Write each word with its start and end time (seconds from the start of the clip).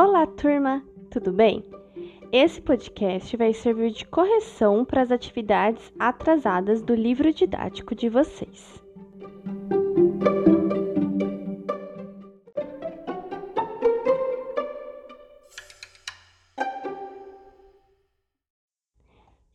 Olá, 0.00 0.28
turma! 0.28 0.80
Tudo 1.10 1.32
bem? 1.32 1.68
Esse 2.30 2.62
podcast 2.62 3.36
vai 3.36 3.52
servir 3.52 3.90
de 3.90 4.04
correção 4.06 4.84
para 4.84 5.02
as 5.02 5.10
atividades 5.10 5.92
atrasadas 5.98 6.80
do 6.80 6.94
livro 6.94 7.32
didático 7.32 7.96
de 7.96 8.08
vocês. 8.08 8.80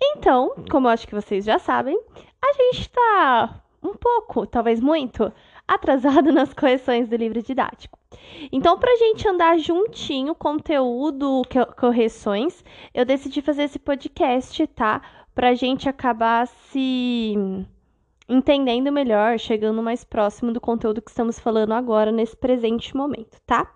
Então, 0.02 0.54
como 0.70 0.88
eu 0.88 0.92
acho 0.92 1.08
que 1.08 1.16
vocês 1.16 1.46
já 1.46 1.58
sabem, 1.58 1.98
a 2.44 2.52
gente 2.52 2.82
está 2.82 3.64
um 3.82 3.94
pouco, 3.94 4.46
talvez 4.46 4.82
muito, 4.82 5.32
atrasado 5.66 6.34
nas 6.36 6.54
correções 6.54 7.08
do 7.08 7.16
livro 7.16 7.42
didático. 7.42 8.03
Então, 8.52 8.78
para 8.78 8.92
a 8.92 8.96
gente 8.96 9.28
andar 9.28 9.58
juntinho, 9.58 10.36
conteúdo, 10.36 11.42
correções, 11.78 12.64
eu 12.94 13.06
decidi 13.06 13.42
fazer 13.42 13.64
esse 13.64 13.80
podcast, 13.80 14.66
tá? 14.68 15.02
Para 15.34 15.50
a 15.50 15.56
gente 15.56 15.90
acabar 15.90 16.48
se 16.48 17.36
entendendo 18.28 18.92
melhor, 18.92 19.38
chegando 19.38 19.82
mais 19.82 20.04
próximo 20.04 20.52
do 20.52 20.62
conteúdo 20.62 21.02
que 21.02 21.12
estamos 21.12 21.40
falando 21.40 21.74
agora, 21.74 22.12
nesse 22.12 22.36
presente 22.36 22.96
momento, 22.96 23.40
tá? 23.46 23.70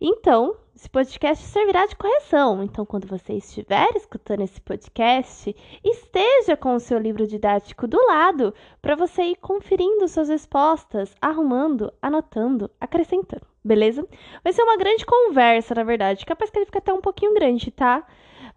Então, 0.00 0.56
esse 0.78 0.88
podcast 0.88 1.44
servirá 1.44 1.86
de 1.86 1.96
correção. 1.96 2.62
Então, 2.62 2.86
quando 2.86 3.08
você 3.08 3.32
estiver 3.32 3.88
escutando 3.96 4.42
esse 4.42 4.60
podcast, 4.60 5.52
esteja 5.82 6.56
com 6.56 6.76
o 6.76 6.80
seu 6.80 7.00
livro 7.00 7.26
didático 7.26 7.88
do 7.88 7.98
lado 8.06 8.54
para 8.80 8.94
você 8.94 9.22
ir 9.22 9.36
conferindo 9.36 10.06
suas 10.06 10.28
respostas, 10.28 11.12
arrumando, 11.20 11.92
anotando, 12.00 12.70
acrescentando, 12.80 13.44
beleza? 13.64 14.06
Vai 14.42 14.52
ser 14.52 14.62
uma 14.62 14.76
grande 14.76 15.04
conversa, 15.04 15.74
na 15.74 15.84
verdade. 15.84 16.24
Capaz 16.24 16.50
que 16.50 16.58
ele 16.58 16.66
fica 16.66 16.78
até 16.78 16.92
um 16.92 17.00
pouquinho 17.00 17.34
grande, 17.34 17.70
tá? 17.70 18.04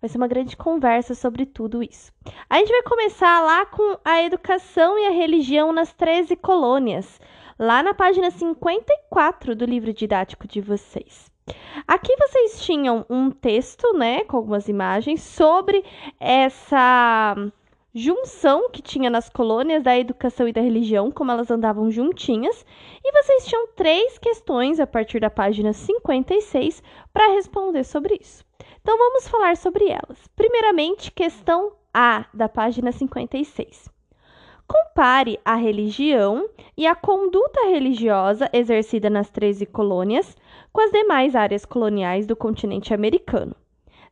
Vai 0.01 0.09
ser 0.09 0.17
uma 0.17 0.27
grande 0.27 0.57
conversa 0.57 1.13
sobre 1.13 1.45
tudo 1.45 1.83
isso. 1.83 2.11
A 2.49 2.57
gente 2.57 2.71
vai 2.71 2.83
começar 2.83 3.41
lá 3.41 3.65
com 3.65 3.97
a 4.03 4.23
educação 4.23 4.97
e 4.97 5.05
a 5.05 5.11
religião 5.11 5.71
nas 5.71 5.93
13 5.93 6.35
colônias, 6.35 7.19
lá 7.57 7.83
na 7.83 7.93
página 7.93 8.31
54 8.31 9.55
do 9.55 9.65
livro 9.65 9.93
didático 9.93 10.47
de 10.47 10.59
vocês. 10.59 11.31
Aqui 11.87 12.15
vocês 12.15 12.63
tinham 12.63 13.05
um 13.09 13.29
texto, 13.29 13.93
né, 13.93 14.23
com 14.23 14.37
algumas 14.37 14.67
imagens 14.67 15.21
sobre 15.21 15.83
essa 16.19 17.35
junção 17.93 18.69
que 18.69 18.81
tinha 18.81 19.09
nas 19.09 19.29
colônias 19.29 19.83
da 19.83 19.97
educação 19.97 20.47
e 20.47 20.53
da 20.53 20.61
religião, 20.61 21.11
como 21.11 21.31
elas 21.31 21.51
andavam 21.51 21.91
juntinhas, 21.91 22.65
e 23.03 23.11
vocês 23.11 23.45
tinham 23.45 23.67
três 23.75 24.17
questões 24.17 24.79
a 24.79 24.87
partir 24.87 25.19
da 25.19 25.29
página 25.29 25.73
56 25.73 26.81
para 27.11 27.33
responder 27.33 27.83
sobre 27.83 28.17
isso. 28.19 28.45
Então 28.81 28.97
vamos 28.97 29.27
falar 29.27 29.57
sobre 29.57 29.89
elas. 29.89 30.27
Primeiramente, 30.35 31.11
questão 31.11 31.73
A 31.93 32.25
da 32.33 32.47
página 32.47 32.91
56. 32.91 33.89
Compare 34.65 35.37
a 35.43 35.55
religião 35.55 36.49
e 36.77 36.87
a 36.87 36.95
conduta 36.95 37.67
religiosa 37.67 38.49
exercida 38.53 39.09
nas 39.09 39.29
13 39.29 39.65
colônias 39.65 40.37
com 40.71 40.79
as 40.81 40.91
demais 40.91 41.35
áreas 41.35 41.65
coloniais 41.65 42.25
do 42.25 42.37
continente 42.37 42.93
americano. 42.93 43.53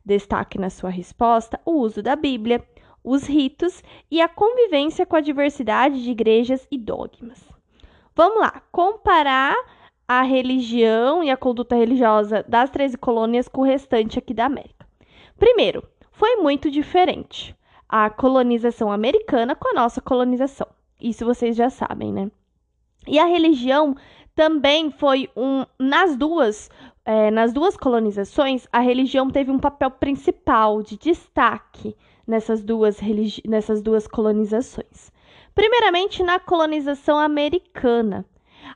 Destaque 0.04 0.58
na 0.58 0.68
sua 0.68 0.90
resposta 0.90 1.58
o 1.64 1.72
uso 1.72 2.02
da 2.02 2.14
Bíblia, 2.14 2.62
os 3.02 3.26
ritos 3.26 3.82
e 4.10 4.20
a 4.20 4.28
convivência 4.28 5.06
com 5.06 5.16
a 5.16 5.20
diversidade 5.20 6.02
de 6.02 6.10
igrejas 6.10 6.66
e 6.70 6.78
dogmas. 6.78 7.48
Vamos 8.14 8.40
lá, 8.40 8.62
comparar 8.70 9.56
a 10.06 10.22
religião 10.22 11.22
e 11.22 11.30
a 11.30 11.36
conduta 11.36 11.76
religiosa 11.76 12.44
das 12.46 12.68
13 12.70 12.98
colônias 12.98 13.48
com 13.48 13.60
o 13.60 13.64
restante 13.64 14.18
aqui 14.18 14.34
da 14.34 14.46
América. 14.46 14.86
Primeiro, 15.38 15.82
foi 16.10 16.36
muito 16.36 16.70
diferente 16.70 17.56
a 17.88 18.10
colonização 18.10 18.90
americana 18.92 19.54
com 19.54 19.68
a 19.68 19.72
nossa 19.72 20.00
colonização. 20.00 20.66
Isso 21.00 21.24
vocês 21.24 21.56
já 21.56 21.70
sabem, 21.70 22.12
né? 22.12 22.30
E 23.06 23.18
a 23.18 23.24
religião 23.24 23.96
também 24.34 24.90
foi 24.90 25.30
um. 25.36 25.64
Nas 25.78 26.16
duas, 26.16 26.70
é, 27.04 27.30
nas 27.30 27.52
duas 27.52 27.76
colonizações, 27.76 28.66
a 28.72 28.80
religião 28.80 29.30
teve 29.30 29.50
um 29.50 29.58
papel 29.58 29.90
principal 29.90 30.82
de 30.82 30.98
destaque 30.98 31.96
nessas 32.30 32.62
duas, 32.62 32.98
nessas 33.46 33.82
duas 33.82 34.06
colonizações. 34.06 35.12
Primeiramente, 35.54 36.22
na 36.22 36.38
colonização 36.38 37.18
americana. 37.18 38.24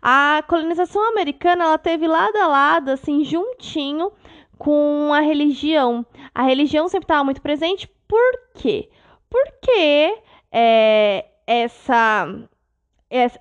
A 0.03 0.43
colonização 0.49 1.09
americana 1.09 1.65
ela 1.65 1.79
teve 1.79 2.07
lado 2.07 2.37
a 2.37 2.47
lado, 2.47 2.91
assim, 2.91 3.25
juntinho 3.25 4.13
com 4.59 5.11
a 5.15 5.21
religião. 5.21 6.05
A 6.35 6.43
religião 6.43 6.89
sempre 6.89 7.05
estava 7.05 7.25
muito 7.25 7.41
presente, 7.41 7.89
por 8.07 8.41
quê? 8.55 8.91
porque 9.35 10.17
é, 10.53 11.25
essa 11.45 12.29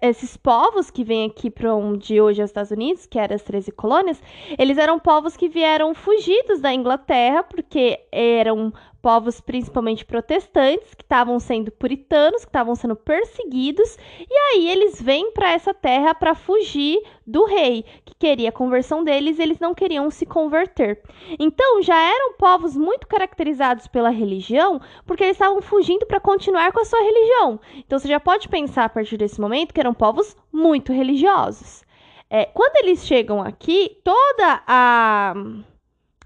esses 0.02 0.38
povos 0.38 0.92
que 0.92 1.04
vêm 1.04 1.26
aqui 1.26 1.50
para 1.50 1.74
onde 1.74 2.22
hoje 2.22 2.42
é 2.42 2.44
os 2.44 2.50
Estados 2.50 2.70
Unidos, 2.70 3.08
que 3.08 3.18
eram 3.18 3.36
as 3.36 3.42
13 3.42 3.72
colônias, 3.72 4.22
eles 4.60 4.78
eram 4.78 5.00
povos 5.00 5.36
que 5.36 5.50
vieram 5.50 5.96
fugidos 5.96 6.60
da 6.60 6.72
Inglaterra, 6.72 7.42
porque 7.42 8.00
eram 8.12 8.72
povos 9.04 9.42
principalmente 9.42 10.06
protestantes, 10.06 10.96
que 10.96 11.04
estavam 11.04 11.38
sendo 11.38 11.70
puritanos, 11.70 12.46
que 12.46 12.50
estavam 12.50 12.74
sendo 12.74 12.96
perseguidos, 12.96 13.98
e 14.18 14.34
aí 14.34 14.70
eles 14.70 15.02
vêm 15.02 15.34
para 15.34 15.52
essa 15.52 15.74
terra 15.74 16.16
para 16.16 16.34
fugir 16.34 17.04
do 17.28 17.44
rei, 17.44 17.84
que 18.06 18.16
queria 18.16 18.48
a 18.48 18.54
conversão 18.54 19.04
deles, 19.04 19.40
eles 19.40 19.60
não 19.60 19.74
queriam 19.74 20.10
se 20.10 20.26
converter. 20.26 21.02
Então, 21.38 21.84
já 21.84 21.98
eram 21.98 22.38
povos 22.38 22.78
muito 22.78 23.06
caracterizados 23.06 23.88
pela 23.88 24.10
religião, 24.10 24.80
porque 25.06 25.26
eles 25.26 25.36
estavam 25.36 25.62
fugindo 25.62 26.06
para 26.06 26.22
continuar 26.22 26.72
com 26.72 26.80
a 26.80 26.86
sua 26.86 27.02
religião. 27.02 27.60
Então, 27.76 28.00
você 28.00 28.08
já 28.08 28.22
pode 28.22 28.48
pensar 28.48 28.86
a 28.86 28.90
partir 28.90 29.18
desse 29.18 29.42
momento 29.42 29.74
que 29.74 29.82
eram 29.82 29.94
povos 29.94 30.34
muito 30.50 30.94
religiosos. 30.94 31.84
É, 32.30 32.46
quando 32.46 32.78
eles 32.78 33.06
chegam 33.06 33.42
aqui, 33.42 33.98
toda 34.02 34.64
a 34.66 35.34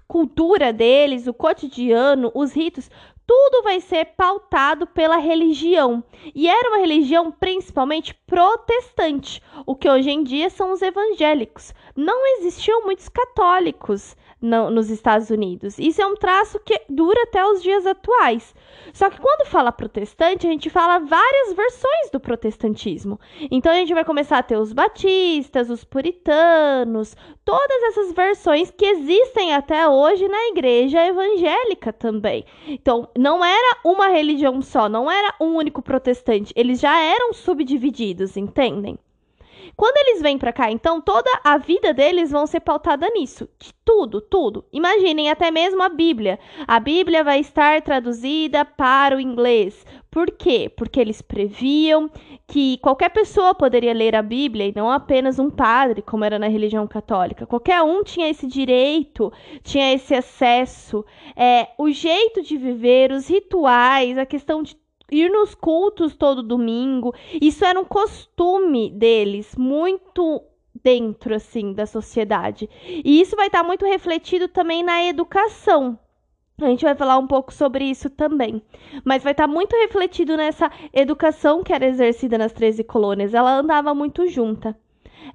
cultura 0.08 0.72
deles, 0.72 1.26
o 1.26 1.34
cotidiano, 1.34 2.32
os 2.34 2.52
ritos, 2.54 2.90
tudo 3.26 3.62
vai 3.62 3.78
ser 3.78 4.06
pautado 4.16 4.86
pela 4.86 5.18
religião. 5.18 6.02
E 6.34 6.48
era 6.48 6.70
uma 6.70 6.78
religião 6.78 7.30
principalmente 7.30 8.14
protestante, 8.26 9.42
o 9.66 9.76
que 9.76 9.88
hoje 9.88 10.10
em 10.10 10.24
dia 10.24 10.48
são 10.48 10.72
os 10.72 10.80
evangélicos. 10.80 11.74
Não 11.94 12.26
existiam 12.38 12.82
muitos 12.84 13.10
católicos 13.10 14.16
no, 14.40 14.70
nos 14.70 14.90
Estados 14.90 15.30
Unidos. 15.30 15.78
Isso 15.78 16.00
é 16.00 16.06
um 16.06 16.14
traço 16.14 16.58
que 16.60 16.80
dura 16.88 17.22
até 17.22 17.44
os 17.44 17.62
dias 17.62 17.86
atuais. 17.86 18.54
Só 18.92 19.10
que 19.10 19.20
quando 19.20 19.48
fala 19.48 19.72
protestante, 19.72 20.46
a 20.46 20.50
gente 20.50 20.70
fala 20.70 20.98
várias 20.98 21.52
versões 21.54 22.10
do 22.12 22.20
protestantismo. 22.20 23.18
Então 23.50 23.72
a 23.72 23.76
gente 23.76 23.94
vai 23.94 24.04
começar 24.04 24.38
a 24.38 24.42
ter 24.42 24.56
os 24.56 24.72
batistas, 24.72 25.70
os 25.70 25.84
puritanos, 25.84 27.16
todas 27.44 27.82
essas 27.84 28.12
versões 28.12 28.70
que 28.70 28.86
existem 28.86 29.54
até 29.54 29.88
hoje 29.88 30.28
na 30.28 30.48
igreja 30.48 31.04
evangélica 31.04 31.92
também. 31.92 32.44
Então, 32.66 33.08
não 33.16 33.44
era 33.44 33.78
uma 33.84 34.08
religião 34.08 34.60
só, 34.62 34.88
não 34.88 35.10
era 35.10 35.34
um 35.40 35.56
único 35.56 35.82
protestante, 35.82 36.52
eles 36.56 36.80
já 36.80 36.98
eram 37.00 37.32
subdivididos, 37.32 38.36
entendem? 38.36 38.98
Quando 39.78 39.96
eles 40.08 40.20
vêm 40.20 40.36
para 40.36 40.52
cá, 40.52 40.72
então, 40.72 41.00
toda 41.00 41.30
a 41.44 41.56
vida 41.56 41.94
deles 41.94 42.32
vão 42.32 42.48
ser 42.48 42.58
pautada 42.58 43.08
nisso. 43.10 43.48
De 43.60 43.72
tudo, 43.84 44.20
tudo. 44.20 44.64
Imaginem 44.72 45.30
até 45.30 45.52
mesmo 45.52 45.80
a 45.80 45.88
Bíblia. 45.88 46.36
A 46.66 46.80
Bíblia 46.80 47.22
vai 47.22 47.38
estar 47.38 47.80
traduzida 47.82 48.64
para 48.64 49.16
o 49.16 49.20
inglês. 49.20 49.86
Por 50.10 50.32
quê? 50.32 50.68
Porque 50.68 50.98
eles 50.98 51.22
previam 51.22 52.10
que 52.48 52.78
qualquer 52.78 53.10
pessoa 53.10 53.54
poderia 53.54 53.94
ler 53.94 54.16
a 54.16 54.22
Bíblia 54.22 54.66
e 54.66 54.74
não 54.74 54.90
apenas 54.90 55.38
um 55.38 55.48
padre, 55.48 56.02
como 56.02 56.24
era 56.24 56.40
na 56.40 56.48
religião 56.48 56.88
católica. 56.88 57.46
Qualquer 57.46 57.80
um 57.80 58.02
tinha 58.02 58.28
esse 58.28 58.48
direito, 58.48 59.32
tinha 59.62 59.94
esse 59.94 60.12
acesso. 60.12 61.04
É, 61.36 61.68
o 61.78 61.88
jeito 61.88 62.42
de 62.42 62.56
viver, 62.56 63.12
os 63.12 63.28
rituais, 63.28 64.18
a 64.18 64.26
questão 64.26 64.60
de 64.60 64.76
ir 65.10 65.30
nos 65.30 65.54
cultos 65.54 66.14
todo 66.16 66.42
domingo. 66.42 67.14
Isso 67.40 67.64
era 67.64 67.78
um 67.78 67.84
costume 67.84 68.90
deles, 68.90 69.54
muito 69.56 70.42
dentro 70.82 71.34
assim 71.34 71.72
da 71.72 71.86
sociedade. 71.86 72.68
E 72.84 73.20
isso 73.20 73.36
vai 73.36 73.46
estar 73.46 73.62
muito 73.62 73.84
refletido 73.84 74.48
também 74.48 74.82
na 74.82 75.04
educação. 75.04 75.98
A 76.60 76.66
gente 76.66 76.84
vai 76.84 76.94
falar 76.94 77.18
um 77.18 77.26
pouco 77.26 77.52
sobre 77.52 77.84
isso 77.84 78.10
também. 78.10 78.60
Mas 79.04 79.22
vai 79.22 79.32
estar 79.32 79.46
muito 79.46 79.76
refletido 79.76 80.36
nessa 80.36 80.70
educação 80.92 81.62
que 81.62 81.72
era 81.72 81.86
exercida 81.86 82.36
nas 82.36 82.52
13 82.52 82.82
colônias. 82.82 83.32
Ela 83.32 83.58
andava 83.58 83.94
muito 83.94 84.26
junta. 84.26 84.76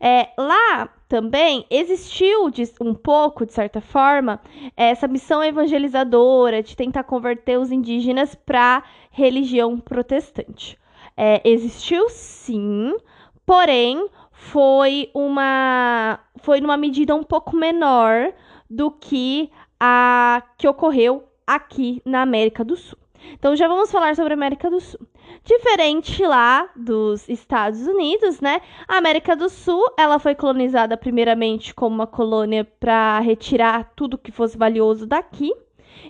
É, 0.01 0.29
lá 0.37 0.89
também 1.07 1.65
existiu 1.69 2.51
um 2.81 2.93
pouco, 2.93 3.45
de 3.45 3.53
certa 3.53 3.79
forma, 3.79 4.41
essa 4.75 5.07
missão 5.07 5.43
evangelizadora 5.43 6.63
de 6.63 6.75
tentar 6.75 7.03
converter 7.03 7.59
os 7.59 7.71
indígenas 7.71 8.35
para 8.35 8.83
religião 9.13 9.79
protestante. 9.79 10.77
É, 11.15 11.39
existiu 11.47 12.09
sim, 12.09 12.97
porém 13.45 14.09
foi 14.31 15.09
uma 15.13 16.19
foi 16.41 16.59
numa 16.59 16.75
medida 16.75 17.15
um 17.15 17.23
pouco 17.23 17.55
menor 17.55 18.33
do 18.69 18.89
que 18.89 19.51
a 19.79 20.41
que 20.57 20.67
ocorreu 20.67 21.23
aqui 21.45 22.01
na 22.03 22.23
América 22.23 22.65
do 22.65 22.75
Sul. 22.75 22.97
Então 23.33 23.55
já 23.55 23.67
vamos 23.67 23.91
falar 23.91 24.15
sobre 24.15 24.33
a 24.33 24.35
América 24.35 24.69
do 24.69 24.81
Sul. 24.81 24.99
Diferente 25.45 26.25
lá 26.25 26.67
dos 26.75 27.29
Estados 27.29 27.85
Unidos, 27.85 28.41
né? 28.41 28.61
A 28.87 28.97
América 28.97 29.35
do 29.35 29.47
Sul, 29.47 29.85
ela 29.97 30.17
foi 30.17 30.35
colonizada 30.35 30.97
primeiramente 30.97 31.73
como 31.73 31.95
uma 31.95 32.07
colônia 32.07 32.65
para 32.79 33.19
retirar 33.19 33.91
tudo 33.95 34.17
que 34.17 34.31
fosse 34.31 34.57
valioso 34.57 35.05
daqui 35.05 35.53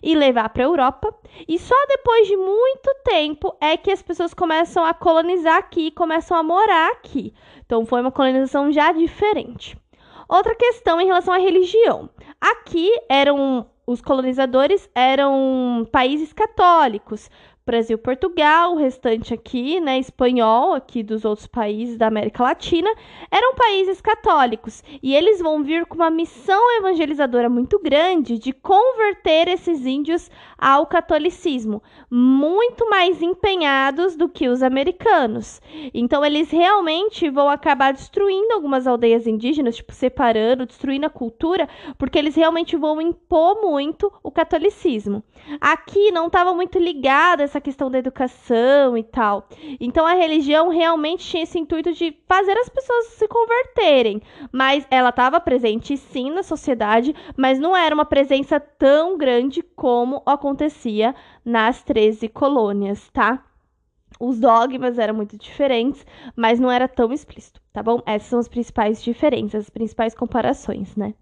e 0.02 0.16
levar 0.16 0.50
para 0.50 0.64
a 0.64 0.66
Europa. 0.66 1.14
E 1.48 1.60
só 1.60 1.76
depois 1.88 2.28
de 2.28 2.38
muito 2.38 2.96
tempo 3.04 3.56
é 3.60 3.76
que 3.78 3.92
as 3.92 4.02
pessoas 4.02 4.34
começam 4.34 4.84
a 4.84 4.94
colonizar 4.94 5.58
aqui, 5.58 5.92
começam 5.92 6.38
a 6.38 6.44
morar 6.44 6.92
aqui. 6.92 7.34
Então 7.66 7.86
foi 7.86 8.02
uma 8.02 8.12
colonização 8.12 8.72
já 8.72 8.92
diferente. 8.92 9.78
Outra 10.28 10.56
questão 10.56 11.00
em 11.00 11.06
relação 11.06 11.34
à 11.34 11.38
religião. 11.38 12.10
Aqui 12.40 12.90
eram 13.10 13.68
os 13.86 14.02
colonizadores 14.02 14.90
eram 14.96 15.86
países 15.92 16.32
católicos, 16.32 17.30
Brasil, 17.66 17.98
Portugal, 17.98 18.74
o 18.74 18.78
restante 18.78 19.34
aqui, 19.34 19.80
né, 19.80 19.98
espanhol, 19.98 20.74
aqui 20.74 21.02
dos 21.02 21.24
outros 21.24 21.48
países 21.48 21.98
da 21.98 22.08
América 22.08 22.44
Latina, 22.44 22.90
eram 23.32 23.56
países 23.56 24.02
católicos 24.02 24.84
e 25.02 25.16
eles 25.16 25.40
vão 25.40 25.64
vir 25.64 25.86
com 25.86 25.96
uma 25.96 26.10
missão 26.10 26.60
evangelizadora 26.78 27.48
muito 27.48 27.80
grande 27.80 28.38
de 28.38 28.52
converter 28.52 29.48
esses 29.48 29.86
índios 29.86 30.30
ao 30.58 30.86
catolicismo, 30.86 31.82
muito 32.12 32.90
mais 32.90 33.22
empenhados 33.22 34.18
do 34.18 34.28
que 34.28 34.50
os 34.50 34.62
americanos. 34.62 35.62
Então 35.94 36.26
eles 36.26 36.52
realmente 36.52 37.30
vão 37.30 37.50
acabar 37.50 37.94
destruindo 37.94 38.54
algumas 38.54 38.86
aldeias 38.86 39.26
indígenas, 39.26 39.78
tipo 39.78 39.94
separando, 39.94 40.66
destruindo 40.66 41.06
a 41.06 41.10
cultura, 41.10 41.70
porque 41.98 42.20
eles 42.20 42.36
realmente 42.36 42.76
vão 42.76 43.00
impor 43.00 43.62
muito 43.62 44.12
o 44.22 44.30
catolicismo. 44.30 45.24
Aqui 45.62 46.12
não 46.12 46.28
estava 46.28 46.54
muito 46.54 46.78
ligada 46.78 47.53
essa 47.54 47.62
questão 47.62 47.90
da 47.92 48.00
educação 48.00 48.98
e 48.98 49.04
tal. 49.04 49.48
Então 49.80 50.06
a 50.06 50.14
religião 50.14 50.70
realmente 50.70 51.26
tinha 51.26 51.44
esse 51.44 51.60
intuito 51.60 51.94
de 51.94 52.18
fazer 52.28 52.58
as 52.58 52.68
pessoas 52.68 53.06
se 53.10 53.28
converterem, 53.28 54.22
mas 54.52 54.88
ela 54.90 55.10
estava 55.10 55.40
presente 55.40 55.96
sim 55.96 56.32
na 56.32 56.42
sociedade, 56.42 57.16
mas 57.38 57.60
não 57.60 57.76
era 57.76 57.94
uma 57.94 58.06
presença 58.06 58.60
tão 58.60 59.18
grande 59.18 59.62
como 59.62 60.24
acontecia 60.26 61.16
nas 61.46 61.84
13 61.84 62.28
colônias, 62.30 63.08
tá? 63.12 63.46
Os 64.20 64.40
dogmas 64.40 64.98
eram 64.98 65.14
muito 65.14 65.38
diferentes, 65.38 66.06
mas 66.36 66.60
não 66.60 66.72
era 66.72 66.88
tão 66.88 67.12
explícito, 67.12 67.62
tá 67.72 67.84
bom? 67.84 68.02
Essas 68.06 68.30
são 68.30 68.40
as 68.40 68.48
principais 68.48 69.04
diferenças, 69.04 69.66
as 69.66 69.70
principais 69.70 70.16
comparações, 70.16 70.96
né? 70.96 71.14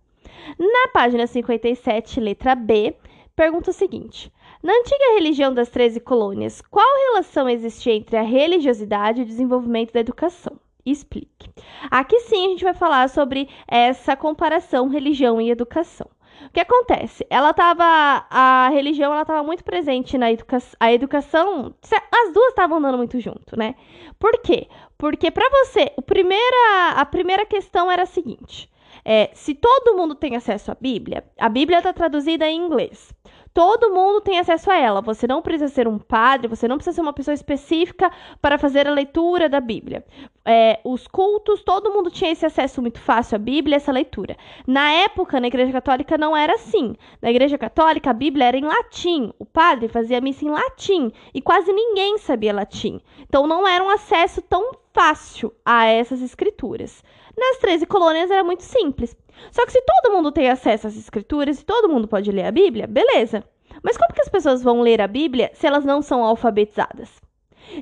Na 0.58 0.92
página 0.94 1.28
57, 1.28 2.20
letra 2.20 2.56
B, 2.56 2.96
pergunta 3.36 3.72
o 3.72 3.74
seguinte: 3.74 4.32
na 4.64 4.74
antiga 4.74 5.16
religião 5.16 5.54
das 5.54 5.70
13 5.70 6.00
colônias, 6.00 6.62
qual 6.62 6.86
relação 7.10 7.50
existia 7.50 7.94
entre 7.94 8.18
a 8.18 8.22
religiosidade 8.22 9.20
e 9.20 9.24
o 9.24 9.28
desenvolvimento 9.28 9.92
da 9.92 10.00
educação? 10.00 10.60
Explique. 10.86 11.50
Aqui 11.90 12.20
sim 12.22 12.46
a 12.46 12.50
gente 12.50 12.64
vai 12.64 12.74
falar 12.74 13.10
sobre 13.10 13.50
essa 13.68 14.16
comparação 14.16 14.88
religião 14.88 15.40
e 15.40 15.50
educação. 15.50 16.08
O 16.46 16.50
que 16.50 16.60
acontece? 16.60 17.26
Ela 17.30 17.52
estava 17.52 18.26
a 18.30 18.70
religião 18.70 19.12
ela 19.12 19.22
estava 19.22 19.44
muito 19.44 19.64
presente 19.64 20.18
na 20.18 20.32
educação, 20.32 20.76
a 20.80 20.92
educação, 20.92 21.74
as 22.12 22.34
duas 22.34 22.50
estavam 22.50 22.78
andando 22.78 22.98
muito 22.98 23.20
junto, 23.20 23.58
né? 23.58 23.76
Por 24.20 24.40
quê? 24.40 24.68
Porque 24.98 25.30
para 25.30 25.48
você, 25.50 25.92
o 25.98 26.02
primeira, 26.02 26.94
a 26.96 27.06
primeira 27.06 27.46
questão 27.46 27.92
era 27.92 28.04
a 28.04 28.08
seguinte: 28.08 28.72
é, 29.06 29.30
se 29.34 29.54
todo 29.54 29.96
mundo 29.96 30.16
tem 30.16 30.36
acesso 30.36 30.72
à 30.72 30.76
Bíblia, 30.80 31.24
a 31.38 31.50
Bíblia 31.50 31.78
está 31.78 31.94
traduzida 31.94 32.48
em 32.48 32.58
inglês. 32.58 33.14
Todo 33.54 33.92
mundo 33.92 34.22
tem 34.22 34.40
acesso 34.40 34.72
a 34.72 34.78
ela. 34.78 35.02
Você 35.02 35.28
não 35.28 35.42
precisa 35.42 35.68
ser 35.68 35.88
um 35.88 36.00
padre, 36.00 36.48
você 36.48 36.68
não 36.68 36.78
precisa 36.78 36.96
ser 36.96 37.02
uma 37.02 37.12
pessoa 37.12 37.34
específica 37.34 38.10
para 38.42 38.58
fazer 38.58 38.88
a 38.88 38.92
leitura 38.92 39.50
da 39.50 39.60
Bíblia. 39.60 40.06
É, 40.46 40.80
os 40.86 41.06
cultos, 41.06 41.62
todo 41.62 41.92
mundo 41.92 42.10
tinha 42.10 42.32
esse 42.32 42.46
acesso 42.46 42.82
muito 42.82 43.00
fácil 43.00 43.36
à 43.36 43.40
Bíblia, 43.40 43.76
essa 43.76 43.92
leitura. 43.92 44.38
Na 44.66 44.92
época, 44.92 45.40
na 45.40 45.48
Igreja 45.48 45.72
Católica, 45.72 46.18
não 46.18 46.36
era 46.36 46.54
assim. 46.54 46.96
Na 47.22 47.30
Igreja 47.30 47.58
Católica, 47.58 48.10
a 48.10 48.14
Bíblia 48.14 48.46
era 48.46 48.58
em 48.58 48.66
latim. 48.66 49.34
O 49.38 49.46
padre 49.46 49.90
fazia 49.90 50.22
missa 50.22 50.46
em 50.46 50.50
latim 50.50 51.12
e 51.34 51.42
quase 51.42 51.74
ninguém 51.74 52.18
sabia 52.18 52.54
latim. 52.54 53.02
Então, 53.20 53.46
não 53.46 53.68
era 53.68 53.84
um 53.84 53.90
acesso 53.90 54.42
tão 54.42 54.72
fácil 54.94 55.54
a 55.66 55.86
essas 55.86 56.22
escrituras. 56.22 57.04
Nas 57.38 57.58
13 57.58 57.86
colônias 57.86 58.30
era 58.30 58.44
muito 58.44 58.64
simples. 58.64 59.16
Só 59.52 59.66
que 59.66 59.72
se 59.72 59.82
todo 59.82 60.14
mundo 60.14 60.32
tem 60.32 60.50
acesso 60.50 60.88
às 60.88 60.98
escrituras 60.98 61.60
e 61.60 61.66
todo 61.66 61.90
mundo 61.90 62.08
pode 62.08 62.32
ler 62.32 62.46
a 62.46 62.52
Bíblia, 62.52 62.88
beleza. 62.88 63.44
Mas 63.82 63.98
como 63.98 64.14
que 64.14 64.22
as 64.22 64.30
pessoas 64.30 64.62
vão 64.62 64.82
ler 64.82 65.02
a 65.02 65.08
Bíblia 65.08 65.52
se 65.54 65.66
elas 65.66 65.86
não 65.86 66.02
são 66.02 66.24
alfabetizadas? 66.24 67.10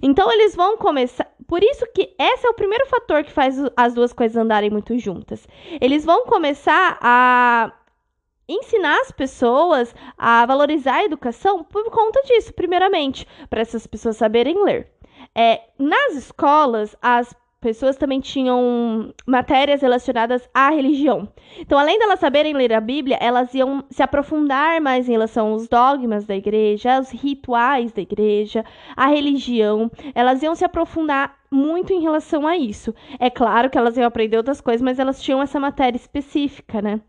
Então 0.02 0.32
eles 0.32 0.56
vão 0.56 0.78
começar. 0.78 1.28
Por 1.48 1.64
isso 1.64 1.86
que 1.94 2.14
esse 2.20 2.46
é 2.46 2.50
o 2.50 2.54
primeiro 2.54 2.86
fator 2.86 3.24
que 3.24 3.32
faz 3.32 3.58
as 3.76 3.94
duas 3.94 4.14
coisas 4.14 4.38
andarem 4.38 4.70
muito 4.70 4.98
juntas. 5.00 5.48
Eles 5.82 6.06
vão 6.06 6.26
começar 6.26 6.98
a 7.02 7.74
ensinar 8.48 9.00
as 9.02 9.12
pessoas 9.12 9.94
a 10.18 10.46
valorizar 10.46 10.96
a 10.96 11.06
educação 11.06 11.64
por 11.64 11.90
conta 11.92 12.22
disso, 12.24 12.54
primeiramente, 12.54 13.28
para 13.50 13.62
essas 13.62 13.86
pessoas 13.86 14.18
saberem 14.18 14.64
ler. 14.64 14.92
É, 15.36 15.62
nas 15.78 16.16
escolas, 16.16 16.96
as 17.02 17.34
pessoas 17.60 17.98
também 17.98 18.20
tinham 18.20 19.14
matérias 19.26 19.82
relacionadas 19.82 20.48
à 20.54 20.70
religião. 20.70 21.28
Então, 21.60 21.78
além 21.78 22.00
delas 22.00 22.20
saberem 22.20 22.54
ler 22.54 22.74
a 22.74 22.80
Bíblia, 22.80 23.18
elas 23.20 23.54
iam 23.54 23.84
se 23.90 24.02
aprofundar 24.02 24.80
mais 24.82 25.08
em 25.08 25.12
relação 25.12 25.52
aos 25.52 25.68
dogmas 25.68 26.26
da 26.26 26.36
igreja, 26.36 26.96
aos 26.96 27.12
rituais 27.12 27.92
da 27.92 28.02
igreja, 28.02 28.64
à 28.96 29.08
religião. 29.08 29.92
Elas 30.16 30.42
iam 30.42 30.56
se 30.56 30.66
aprofundar 30.66 31.38
muito 31.52 31.92
em 31.92 32.02
relação 32.02 32.48
a 32.48 32.58
isso. 32.58 32.94
É 33.20 33.30
claro 33.30 33.70
que 33.70 33.78
elas 33.78 33.98
iam 33.98 34.06
aprender 34.08 34.38
outras 34.38 34.62
coisas, 34.62 34.82
mas 34.82 35.00
elas 35.00 35.22
tinham 35.22 35.42
essa 35.42 35.60
matéria 35.60 35.98
específica, 35.98 36.82
né? 36.82 37.02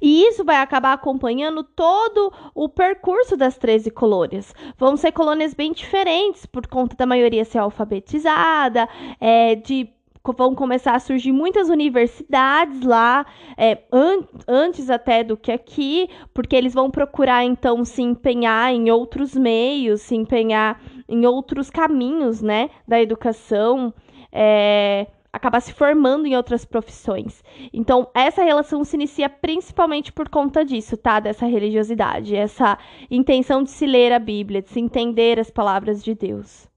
E 0.00 0.24
isso 0.24 0.44
vai 0.44 0.56
acabar 0.56 0.92
acompanhando 0.92 1.62
todo 1.62 2.32
o 2.54 2.68
percurso 2.68 3.36
das 3.36 3.56
13 3.56 3.90
colônias. 3.90 4.54
Vão 4.76 4.96
ser 4.96 5.12
colônias 5.12 5.54
bem 5.54 5.72
diferentes, 5.72 6.46
por 6.46 6.66
conta 6.66 6.96
da 6.96 7.06
maioria 7.06 7.44
ser 7.44 7.58
alfabetizada, 7.58 8.88
é, 9.20 9.54
de 9.54 9.90
vão 10.36 10.54
começar 10.54 10.94
a 10.94 10.98
surgir 11.00 11.32
muitas 11.32 11.68
universidades 11.68 12.82
lá, 12.82 13.24
é, 13.56 13.78
an 13.92 14.24
antes 14.46 14.90
até 14.90 15.24
do 15.24 15.36
que 15.36 15.50
aqui, 15.50 16.08
porque 16.34 16.54
eles 16.54 16.74
vão 16.74 16.90
procurar 16.90 17.44
então 17.44 17.84
se 17.84 18.02
empenhar 18.02 18.72
em 18.72 18.90
outros 18.90 19.34
meios, 19.34 20.02
se 20.02 20.14
empenhar 20.14 20.80
em 21.08 21.24
outros 21.24 21.70
caminhos, 21.70 22.42
né, 22.42 22.68
da 22.86 23.00
educação. 23.00 23.94
É, 24.30 25.06
acabar 25.38 25.60
se 25.60 25.72
formando 25.72 26.26
em 26.26 26.36
outras 26.36 26.64
profissões. 26.64 27.42
Então, 27.72 28.08
essa 28.14 28.42
relação 28.42 28.84
se 28.84 28.96
inicia 28.96 29.28
principalmente 29.28 30.12
por 30.12 30.28
conta 30.28 30.64
disso, 30.64 30.96
tá? 30.96 31.20
Dessa 31.20 31.46
religiosidade, 31.46 32.36
essa 32.36 32.78
intenção 33.10 33.62
de 33.62 33.70
se 33.70 33.86
ler 33.86 34.12
a 34.12 34.18
Bíblia, 34.18 34.62
de 34.62 34.68
se 34.68 34.80
entender 34.80 35.38
as 35.40 35.50
palavras 35.50 36.04
de 36.04 36.14
Deus. 36.14 36.68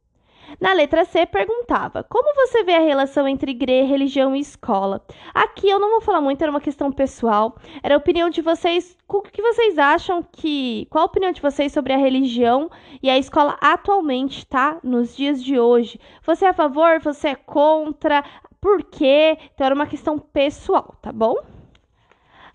Na 0.60 0.74
letra 0.74 1.06
C, 1.06 1.26
perguntava: 1.26 2.04
Como 2.04 2.36
você 2.36 2.64
vê 2.64 2.76
a 2.76 2.80
relação 2.80 3.28
entre 3.28 3.52
igreja, 3.52 3.88
religião 3.88 4.36
e 4.36 4.40
escola? 4.40 5.04
Aqui 5.34 5.70
eu 5.70 5.80
não 5.80 5.92
vou 5.92 6.02
falar 6.02 6.22
muito, 6.22 6.42
era 6.42 6.52
uma 6.52 6.60
questão 6.60 6.92
pessoal. 6.92 7.56
Era 7.82 7.96
a 7.96 7.98
opinião 7.98 8.30
de 8.30 8.42
vocês. 8.42 8.98
O 9.08 9.22
que 9.22 9.42
vocês 9.42 9.78
acham 9.78 10.26
que. 10.32 10.88
Qual 10.90 11.04
a 11.04 11.06
opinião 11.06 11.32
de 11.32 11.42
vocês 11.42 11.72
sobre 11.72 11.94
a 11.94 11.98
religião 11.98 12.70
e 13.02 13.10
a 13.10 13.18
escola 13.18 13.58
atualmente, 13.62 14.46
tá? 14.46 14.80
Nos 14.84 15.16
dias 15.16 15.44
de 15.44 15.60
hoje. 15.60 16.00
Você 16.26 16.46
é 16.46 16.50
a 16.50 16.54
favor? 16.54 17.00
Você 17.02 17.30
é 17.30 17.36
contra? 17.36 18.24
Por 18.62 18.84
quê? 18.84 19.38
Então 19.54 19.66
era 19.66 19.76
uma 19.76 19.88
questão 19.88 20.20
pessoal, 20.20 20.96
tá 21.02 21.12
bom? 21.12 21.34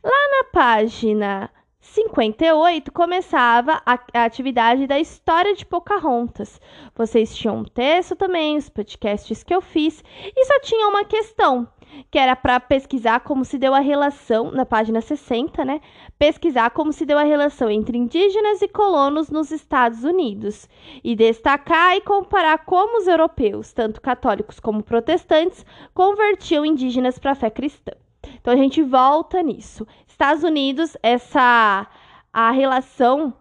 Lá 0.05 0.29
na 0.39 0.45
página 0.53 1.51
58 1.81 2.93
começava 2.93 3.83
a, 3.85 3.99
a, 4.15 4.25
atividade 4.25 4.87
da 4.87 5.01
história 5.01 5.55
de 5.55 5.67
Pocahontas. 5.67 6.61
Vocês 6.95 7.35
tinham 7.35 7.59
um 7.59 7.65
texto 7.65 8.15
também, 8.15 8.57
os 8.57 8.69
podcasts 8.69 9.43
que 9.43 9.55
eu 9.55 9.61
fiz, 9.61 10.05
e 10.25 10.45
só 10.45 10.61
tinha 10.61 10.87
uma 10.89 11.05
questão, 11.05 11.69
que 12.11 12.19
era 12.19 12.37
para 12.37 12.61
pesquisar 12.61 13.21
como 13.21 13.45
se 13.45 13.59
deu 13.59 13.75
a 13.75 13.81
relação, 13.81 14.51
na 14.51 14.65
página 14.67 15.01
60, 15.01 15.65
né? 15.65 15.81
Pesquisar 16.19 16.71
como 16.71 16.93
se 16.93 17.05
deu 17.05 17.19
a 17.19 17.25
relação 17.25 17.71
entre 17.71 17.97
indígenas 17.99 18.63
e 18.63 18.69
colonos 18.69 19.31
nos 19.31 19.51
Estados 19.51 20.05
Unidos, 20.05 20.69
e 21.03 21.15
destacar 21.15 21.97
e 21.97 22.01
comparar 22.01 22.59
como 22.59 22.99
os 22.99 23.07
europeus, 23.07 23.73
tanto 23.73 24.01
católicos 24.01 24.61
como 24.61 24.83
protestantes, 24.83 25.65
convertiam 25.95 26.65
indígenas 26.65 27.19
para 27.19 27.33
a 27.33 27.37
fé 27.37 27.51
cristã. 27.51 27.93
Então 28.41 28.53
a 28.53 28.57
gente 28.57 28.83
volta 28.83 29.43
nisso. 29.43 29.87
Estados 30.07 30.43
Unidos, 30.43 30.97
essa 31.03 31.87
a 32.33 32.51
relação 32.51 33.33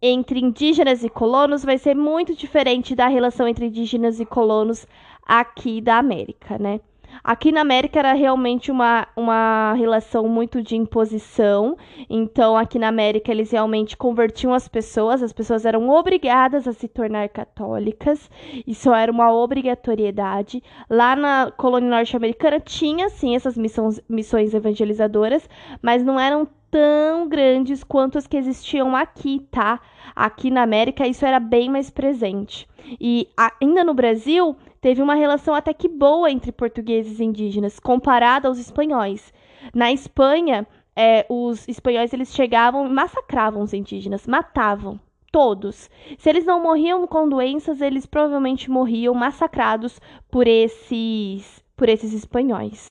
entre 0.00 0.40
indígenas 0.40 1.02
e 1.04 1.10
colonos 1.10 1.64
vai 1.64 1.76
ser 1.76 1.94
muito 1.94 2.34
diferente 2.34 2.94
da 2.94 3.06
relação 3.06 3.46
entre 3.46 3.66
indígenas 3.66 4.18
e 4.20 4.24
colonos 4.24 4.86
aqui 5.26 5.80
da 5.80 5.98
América, 5.98 6.58
né? 6.58 6.80
Aqui 7.22 7.52
na 7.52 7.60
América 7.60 7.98
era 7.98 8.12
realmente 8.12 8.70
uma, 8.70 9.06
uma 9.14 9.74
relação 9.74 10.26
muito 10.28 10.62
de 10.62 10.76
imposição. 10.76 11.76
Então, 12.08 12.56
aqui 12.56 12.78
na 12.78 12.88
América, 12.88 13.30
eles 13.30 13.50
realmente 13.50 13.96
convertiam 13.96 14.54
as 14.54 14.66
pessoas, 14.68 15.22
as 15.22 15.32
pessoas 15.32 15.64
eram 15.64 15.88
obrigadas 15.90 16.66
a 16.66 16.72
se 16.72 16.88
tornar 16.88 17.28
católicas. 17.28 18.30
Isso 18.66 18.92
era 18.92 19.12
uma 19.12 19.32
obrigatoriedade. 19.32 20.62
Lá 20.88 21.14
na 21.14 21.52
colônia 21.56 21.90
norte-americana 21.90 22.58
tinha, 22.58 23.08
sim, 23.10 23.36
essas 23.36 23.56
missões, 23.56 24.00
missões 24.08 24.54
evangelizadoras, 24.54 25.48
mas 25.82 26.02
não 26.02 26.18
eram 26.18 26.48
tão 26.70 27.28
grandes 27.28 27.82
quanto 27.82 28.16
as 28.16 28.26
que 28.26 28.36
existiam 28.36 28.94
aqui, 28.94 29.46
tá? 29.50 29.80
Aqui 30.14 30.50
na 30.50 30.62
América 30.62 31.06
isso 31.06 31.26
era 31.26 31.40
bem 31.40 31.68
mais 31.68 31.90
presente. 31.90 32.68
E 33.00 33.28
ainda 33.60 33.84
no 33.84 33.92
Brasil 33.92 34.56
teve 34.80 35.02
uma 35.02 35.14
relação 35.14 35.54
até 35.54 35.72
que 35.72 35.88
boa 35.88 36.30
entre 36.30 36.52
portugueses 36.52 37.20
e 37.20 37.24
indígenas, 37.24 37.78
comparada 37.78 38.48
aos 38.48 38.58
espanhóis. 38.58 39.32
Na 39.74 39.92
Espanha, 39.92 40.66
é, 40.96 41.26
os 41.28 41.66
espanhóis 41.68 42.12
eles 42.12 42.34
chegavam 42.34 42.86
e 42.86 42.90
massacravam 42.90 43.62
os 43.62 43.72
indígenas, 43.72 44.26
matavam 44.26 44.98
todos. 45.30 45.88
Se 46.18 46.28
eles 46.28 46.44
não 46.44 46.62
morriam 46.62 47.06
com 47.06 47.28
doenças, 47.28 47.80
eles 47.80 48.06
provavelmente 48.06 48.70
morriam 48.70 49.14
massacrados 49.14 50.00
por 50.30 50.46
esses 50.46 51.62
por 51.76 51.88
esses 51.88 52.12
espanhóis. 52.12 52.86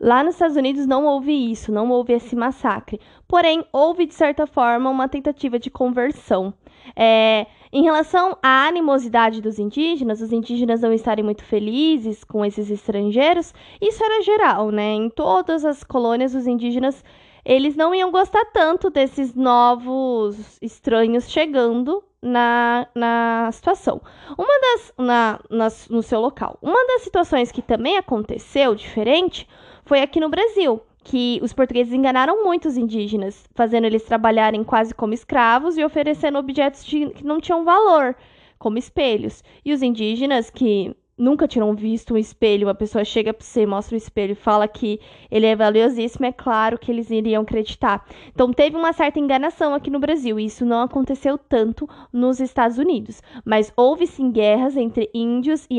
Lá 0.00 0.22
nos 0.22 0.34
Estados 0.34 0.56
Unidos 0.56 0.86
não 0.86 1.06
houve 1.06 1.32
isso, 1.32 1.72
não 1.72 1.90
houve 1.90 2.12
esse 2.12 2.36
massacre. 2.36 3.00
Porém, 3.26 3.64
houve, 3.72 4.06
de 4.06 4.14
certa 4.14 4.46
forma, 4.46 4.90
uma 4.90 5.08
tentativa 5.08 5.58
de 5.58 5.70
conversão. 5.70 6.54
É, 6.96 7.46
em 7.72 7.82
relação 7.82 8.36
à 8.42 8.66
animosidade 8.66 9.40
dos 9.40 9.58
indígenas, 9.58 10.20
os 10.20 10.32
indígenas 10.32 10.80
não 10.80 10.92
estarem 10.92 11.24
muito 11.24 11.44
felizes 11.44 12.24
com 12.24 12.44
esses 12.44 12.70
estrangeiros, 12.70 13.52
isso 13.80 14.02
era 14.02 14.22
geral, 14.22 14.70
né? 14.70 14.94
Em 14.94 15.10
todas 15.10 15.64
as 15.64 15.84
colônias, 15.84 16.34
os 16.34 16.46
indígenas 16.46 17.04
eles 17.44 17.74
não 17.76 17.94
iam 17.94 18.10
gostar 18.10 18.44
tanto 18.52 18.90
desses 18.90 19.34
novos 19.34 20.58
estranhos 20.60 21.30
chegando 21.30 22.04
na, 22.20 22.86
na 22.94 23.50
situação. 23.52 24.02
Uma 24.36 24.60
das. 24.60 24.92
Na, 24.98 25.40
na, 25.48 25.68
no 25.88 26.02
seu 26.02 26.20
local. 26.20 26.58
Uma 26.60 26.86
das 26.86 27.02
situações 27.02 27.50
que 27.50 27.62
também 27.62 27.96
aconteceu 27.96 28.74
diferente 28.74 29.48
foi 29.84 30.02
aqui 30.02 30.20
no 30.20 30.28
Brasil, 30.28 30.82
que 31.08 31.40
os 31.42 31.54
portugueses 31.54 31.94
enganaram 31.94 32.44
muitos 32.44 32.76
indígenas, 32.76 33.48
fazendo 33.54 33.86
eles 33.86 34.04
trabalharem 34.04 34.62
quase 34.62 34.94
como 34.94 35.14
escravos 35.14 35.78
e 35.78 35.82
oferecendo 35.82 36.38
objetos 36.38 36.84
de, 36.84 37.08
que 37.08 37.24
não 37.24 37.40
tinham 37.40 37.64
valor, 37.64 38.14
como 38.58 38.76
espelhos. 38.76 39.42
E 39.64 39.72
os 39.72 39.82
indígenas 39.82 40.50
que 40.50 40.94
nunca 41.18 41.48
tinham 41.48 41.74
visto 41.74 42.14
um 42.14 42.16
espelho, 42.16 42.66
uma 42.68 42.74
pessoa 42.74 43.04
chega 43.04 43.34
para 43.34 43.44
você, 43.44 43.66
mostra 43.66 43.94
o 43.94 43.98
espelho 43.98 44.32
e 44.32 44.36
fala 44.36 44.68
que 44.68 45.00
ele 45.30 45.46
é 45.46 45.56
valiosíssimo, 45.56 46.26
é 46.26 46.32
claro 46.32 46.78
que 46.78 46.90
eles 46.90 47.10
iriam 47.10 47.42
acreditar. 47.42 48.06
Então 48.32 48.52
teve 48.52 48.76
uma 48.76 48.92
certa 48.92 49.18
enganação 49.18 49.74
aqui 49.74 49.90
no 49.90 49.98
Brasil, 49.98 50.38
e 50.38 50.46
isso 50.46 50.64
não 50.64 50.82
aconteceu 50.82 51.36
tanto 51.36 51.88
nos 52.12 52.40
Estados 52.40 52.78
Unidos, 52.78 53.22
mas 53.44 53.72
houve 53.76 54.06
sim 54.06 54.30
guerras 54.30 54.76
entre 54.76 55.10
índios 55.12 55.66
e, 55.68 55.78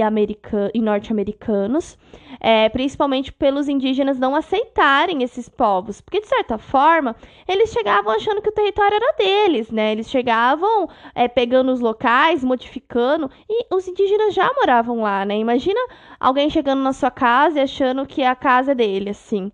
e 0.74 0.82
norte-americanos, 0.82 1.98
é, 2.40 2.70
principalmente 2.70 3.32
pelos 3.32 3.68
indígenas 3.68 4.20
não 4.20 4.36
aceitarem 4.36 5.24
esses 5.24 5.48
povos, 5.48 6.02
porque 6.02 6.22
de 6.22 6.28
certa 6.28 6.58
forma 6.58 7.16
eles 7.48 7.72
chegavam 7.72 8.14
achando 8.14 8.42
que 8.42 8.50
o 8.50 8.54
território 8.54 8.96
era 8.96 9.14
deles, 9.18 9.72
né? 9.72 9.92
Eles 9.92 10.10
chegavam 10.10 10.90
é, 11.16 11.28
pegando 11.28 11.72
os 11.72 11.80
locais, 11.80 12.44
modificando, 12.44 13.30
e 13.50 13.74
os 13.74 13.88
indígenas 13.88 14.34
já 14.34 14.50
moravam 14.54 15.02
lá, 15.02 15.26
né? 15.30 15.38
Imagina 15.38 15.80
alguém 16.20 16.50
chegando 16.50 16.82
na 16.82 16.92
sua 16.92 17.12
casa 17.12 17.60
e 17.60 17.62
achando 17.62 18.06
que 18.08 18.24
a 18.24 18.36
casa 18.36 18.72
é 18.72 18.76
dele, 18.76 19.12
assim. 19.12 19.52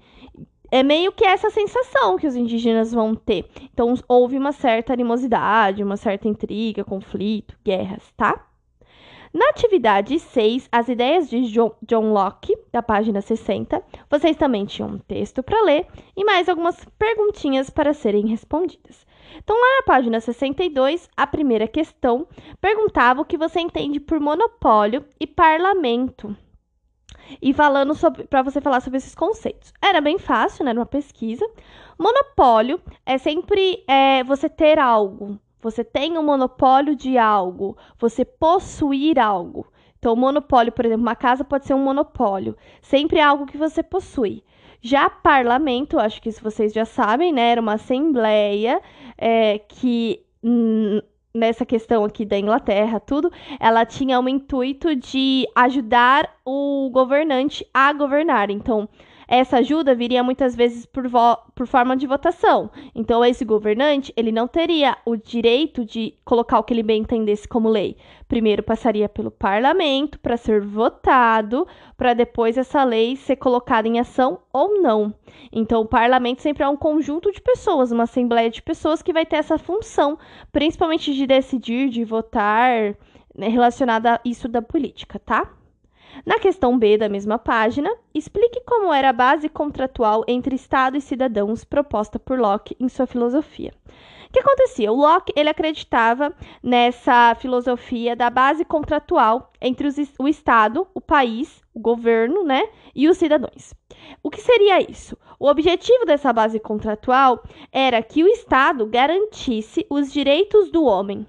É 0.71 0.81
meio 0.81 1.11
que 1.11 1.25
essa 1.25 1.49
sensação 1.49 2.17
que 2.17 2.25
os 2.25 2.35
indígenas 2.35 2.93
vão 2.93 3.13
ter. 3.13 3.45
Então, 3.73 3.93
houve 4.07 4.37
uma 4.37 4.53
certa 4.53 4.93
animosidade, 4.93 5.83
uma 5.83 5.97
certa 5.97 6.29
intriga, 6.29 6.83
conflito, 6.83 7.57
guerras, 7.63 8.03
tá? 8.15 8.47
Na 9.33 9.49
atividade 9.49 10.17
6, 10.17 10.69
as 10.71 10.87
ideias 10.87 11.29
de 11.29 11.41
John 11.41 12.13
Locke, 12.13 12.57
da 12.71 12.81
página 12.81 13.19
60, 13.19 13.83
vocês 14.09 14.37
também 14.37 14.65
tinham 14.65 14.91
um 14.91 14.97
texto 14.97 15.43
para 15.43 15.61
ler 15.61 15.85
e 16.15 16.23
mais 16.23 16.47
algumas 16.47 16.85
perguntinhas 16.97 17.69
para 17.69 17.93
serem 17.93 18.27
respondidas. 18.27 19.04
Então, 19.37 19.55
lá 19.55 19.77
na 19.77 19.83
página 19.83 20.19
62, 20.19 21.09
a 21.15 21.27
primeira 21.27 21.67
questão 21.67 22.27
perguntava 22.59 23.21
o 23.21 23.25
que 23.25 23.37
você 23.37 23.59
entende 23.59 23.99
por 23.99 24.19
monopólio 24.19 25.05
e 25.19 25.27
parlamento. 25.27 26.35
E 27.41 27.53
falando 27.53 27.93
para 28.29 28.41
você 28.41 28.61
falar 28.61 28.81
sobre 28.81 28.97
esses 28.97 29.15
conceitos. 29.15 29.73
Era 29.81 29.99
bem 29.99 30.17
fácil, 30.17 30.63
né? 30.63 30.73
Numa 30.73 30.85
pesquisa. 30.85 31.45
Monopólio 31.97 32.79
é 33.05 33.17
sempre 33.17 33.83
é, 33.87 34.23
você 34.23 34.47
ter 34.47 34.77
algo. 34.77 35.39
Você 35.61 35.83
tem 35.83 36.17
um 36.17 36.23
monopólio 36.23 36.95
de 36.95 37.17
algo. 37.17 37.77
Você 37.97 38.23
possuir 38.23 39.17
algo. 39.17 39.65
Então, 39.97 40.15
monopólio, 40.15 40.71
por 40.71 40.85
exemplo, 40.85 41.01
uma 41.01 41.15
casa 41.15 41.43
pode 41.43 41.65
ser 41.65 41.73
um 41.73 41.83
monopólio. 41.83 42.55
Sempre 42.81 43.17
é 43.17 43.23
algo 43.23 43.47
que 43.47 43.57
você 43.57 43.81
possui. 43.81 44.43
Já 44.85 45.09
parlamento, 45.09 45.97
acho 45.97 46.21
que 46.21 46.29
isso 46.29 46.43
vocês 46.43 46.71
já 46.71 46.85
sabem, 46.85 47.33
né? 47.33 47.53
Era 47.53 47.59
uma 47.59 47.73
assembleia 47.73 48.79
é, 49.17 49.57
que 49.57 50.23
nessa 51.33 51.65
questão 51.65 52.05
aqui 52.05 52.23
da 52.23 52.37
Inglaterra, 52.37 52.99
tudo, 52.99 53.31
ela 53.59 53.83
tinha 53.83 54.19
o 54.19 54.29
intuito 54.29 54.95
de 54.95 55.47
ajudar 55.55 56.29
o 56.45 56.87
governante 56.93 57.65
a 57.73 57.91
governar. 57.93 58.51
Então, 58.51 58.87
essa 59.27 59.57
ajuda 59.57 59.95
viria 59.95 60.23
muitas 60.23 60.55
vezes 60.55 60.85
por, 60.85 61.05
por 61.53 61.67
forma 61.67 61.95
de 61.95 62.05
votação. 62.07 62.69
Então, 62.93 63.23
esse 63.23 63.43
governante, 63.43 64.13
ele 64.15 64.31
não 64.31 64.47
teria 64.47 64.97
o 65.05 65.15
direito 65.15 65.83
de 65.83 66.13
colocar 66.23 66.59
o 66.59 66.63
que 66.63 66.73
ele 66.73 66.83
bem 66.83 67.01
entendesse 67.01 67.47
como 67.47 67.69
lei. 67.69 67.97
Primeiro 68.27 68.63
passaria 68.63 69.07
pelo 69.07 69.31
parlamento 69.31 70.19
para 70.19 70.37
ser 70.37 70.61
votado, 70.61 71.67
para 71.97 72.13
depois 72.13 72.57
essa 72.57 72.83
lei 72.83 73.15
ser 73.15 73.35
colocada 73.35 73.87
em 73.87 73.99
ação 73.99 74.39
ou 74.51 74.81
não. 74.81 75.13
Então, 75.51 75.81
o 75.81 75.87
parlamento 75.87 76.41
sempre 76.41 76.63
é 76.63 76.67
um 76.67 76.77
conjunto 76.77 77.31
de 77.31 77.41
pessoas, 77.41 77.91
uma 77.91 78.03
assembleia 78.03 78.49
de 78.49 78.61
pessoas 78.61 79.01
que 79.01 79.13
vai 79.13 79.25
ter 79.25 79.37
essa 79.37 79.57
função, 79.57 80.17
principalmente 80.51 81.13
de 81.13 81.25
decidir, 81.27 81.89
de 81.89 82.03
votar, 82.03 82.95
né, 83.35 83.47
relacionada 83.47 84.15
a 84.15 84.19
isso 84.25 84.47
da 84.47 84.61
política, 84.61 85.19
tá? 85.19 85.51
Na 86.23 86.39
questão 86.39 86.77
B 86.77 86.97
da 86.97 87.09
mesma 87.09 87.39
página, 87.39 87.91
explique 88.13 88.61
como 88.61 88.93
era 88.93 89.09
a 89.09 89.13
base 89.13 89.49
contratual 89.49 90.23
entre 90.27 90.55
Estado 90.55 90.95
e 90.95 91.01
cidadãos 91.01 91.63
proposta 91.63 92.19
por 92.19 92.39
Locke 92.39 92.75
em 92.79 92.87
sua 92.87 93.07
filosofia. 93.07 93.73
O 94.27 94.31
que 94.31 94.39
acontecia? 94.39 94.91
O 94.91 94.95
Locke 94.95 95.33
ele 95.35 95.49
acreditava 95.49 96.33
nessa 96.61 97.35
filosofia 97.35 98.15
da 98.15 98.29
base 98.29 98.63
contratual 98.63 99.51
entre 99.61 99.87
os, 99.87 99.95
o 100.19 100.27
Estado, 100.27 100.87
o 100.93 101.01
país, 101.01 101.61
o 101.73 101.79
governo, 101.79 102.43
né, 102.43 102.67
e 102.93 103.07
os 103.07 103.17
cidadãos. 103.17 103.73
O 104.21 104.29
que 104.29 104.41
seria 104.41 104.79
isso? 104.79 105.17
O 105.39 105.47
objetivo 105.47 106.05
dessa 106.05 106.31
base 106.31 106.59
contratual 106.59 107.43
era 107.71 108.01
que 108.01 108.23
o 108.23 108.27
Estado 108.27 108.85
garantisse 108.85 109.85
os 109.89 110.11
direitos 110.11 110.71
do 110.71 110.83
homem. 110.83 111.25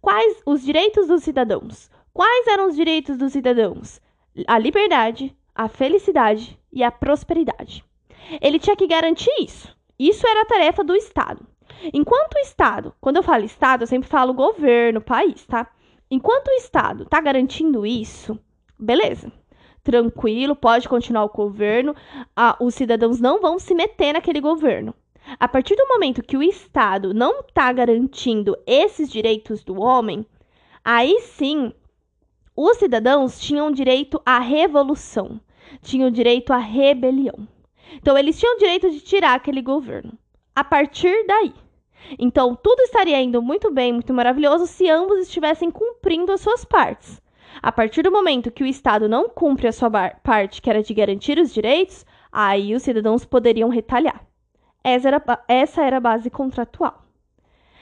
Quais 0.00 0.42
os 0.46 0.62
direitos 0.62 1.08
dos 1.08 1.22
cidadãos? 1.22 1.90
Quais 2.12 2.46
eram 2.46 2.68
os 2.68 2.76
direitos 2.76 3.16
dos 3.16 3.32
cidadãos? 3.32 4.00
A 4.46 4.58
liberdade, 4.58 5.36
a 5.54 5.68
felicidade 5.68 6.58
e 6.72 6.82
a 6.82 6.90
prosperidade. 6.90 7.84
Ele 8.40 8.58
tinha 8.58 8.76
que 8.76 8.86
garantir 8.86 9.30
isso. 9.40 9.74
Isso 9.98 10.26
era 10.26 10.42
a 10.42 10.46
tarefa 10.46 10.84
do 10.84 10.94
Estado. 10.94 11.46
Enquanto 11.92 12.34
o 12.34 12.38
Estado, 12.40 12.94
quando 13.00 13.16
eu 13.16 13.22
falo 13.22 13.44
Estado, 13.44 13.82
eu 13.82 13.86
sempre 13.86 14.08
falo 14.08 14.34
governo, 14.34 15.00
país, 15.00 15.46
tá? 15.46 15.70
Enquanto 16.10 16.48
o 16.48 16.54
Estado 16.54 17.04
está 17.04 17.20
garantindo 17.20 17.86
isso, 17.86 18.38
beleza. 18.78 19.32
Tranquilo, 19.82 20.54
pode 20.54 20.88
continuar 20.88 21.24
o 21.24 21.28
governo, 21.28 21.94
ah, 22.36 22.56
os 22.60 22.74
cidadãos 22.74 23.20
não 23.20 23.40
vão 23.40 23.58
se 23.58 23.74
meter 23.74 24.12
naquele 24.12 24.40
governo. 24.40 24.94
A 25.38 25.46
partir 25.46 25.76
do 25.76 25.86
momento 25.86 26.22
que 26.22 26.36
o 26.36 26.42
Estado 26.42 27.14
não 27.14 27.40
está 27.40 27.72
garantindo 27.72 28.56
esses 28.66 29.10
direitos 29.10 29.62
do 29.62 29.80
homem, 29.80 30.26
aí 30.84 31.20
sim 31.20 31.72
os 32.62 32.76
cidadãos 32.76 33.40
tinham 33.40 33.70
direito 33.70 34.20
à 34.24 34.38
revolução, 34.38 35.40
tinham 35.80 36.10
direito 36.10 36.52
à 36.52 36.58
rebelião. 36.58 37.48
Então, 37.94 38.18
eles 38.18 38.38
tinham 38.38 38.58
direito 38.58 38.90
de 38.90 39.00
tirar 39.00 39.32
aquele 39.32 39.62
governo. 39.62 40.12
A 40.54 40.62
partir 40.62 41.24
daí. 41.26 41.54
Então, 42.18 42.54
tudo 42.54 42.80
estaria 42.82 43.18
indo 43.18 43.40
muito 43.40 43.70
bem, 43.70 43.94
muito 43.94 44.12
maravilhoso 44.12 44.66
se 44.66 44.90
ambos 44.90 45.20
estivessem 45.20 45.70
cumprindo 45.70 46.32
as 46.32 46.42
suas 46.42 46.62
partes. 46.62 47.22
A 47.62 47.72
partir 47.72 48.02
do 48.02 48.12
momento 48.12 48.50
que 48.50 48.62
o 48.62 48.66
Estado 48.66 49.08
não 49.08 49.26
cumpre 49.30 49.66
a 49.66 49.72
sua 49.72 49.90
parte, 50.22 50.60
que 50.60 50.68
era 50.68 50.82
de 50.82 50.92
garantir 50.92 51.38
os 51.38 51.54
direitos, 51.54 52.04
aí 52.30 52.74
os 52.74 52.82
cidadãos 52.82 53.24
poderiam 53.24 53.70
retalhar. 53.70 54.22
Essa 54.84 55.08
era, 55.08 55.22
essa 55.48 55.82
era 55.82 55.96
a 55.96 56.00
base 56.00 56.28
contratual. 56.28 57.06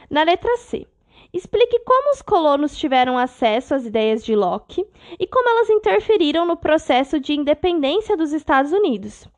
Na 0.08 0.22
letra 0.22 0.56
C, 0.58 0.86
Explique 1.32 1.80
como 1.80 2.12
os 2.12 2.22
colonos 2.22 2.76
tiveram 2.76 3.18
acesso 3.18 3.74
às 3.74 3.84
ideias 3.84 4.24
de 4.24 4.34
Locke 4.34 4.86
e 5.18 5.26
como 5.26 5.48
elas 5.48 5.68
interferiram 5.68 6.46
no 6.46 6.56
processo 6.56 7.20
de 7.20 7.34
independência 7.34 8.16
dos 8.16 8.32
Estados 8.32 8.72
Unidos. 8.72 9.28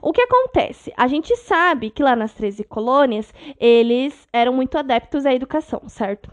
O 0.00 0.12
que 0.12 0.22
acontece? 0.22 0.92
A 0.96 1.08
gente 1.08 1.36
sabe 1.36 1.90
que 1.90 2.02
lá 2.02 2.14
nas 2.14 2.32
13 2.32 2.64
colônias 2.64 3.34
eles 3.58 4.28
eram 4.32 4.52
muito 4.52 4.78
adeptos 4.78 5.26
à 5.26 5.34
educação, 5.34 5.82
certo? 5.88 6.30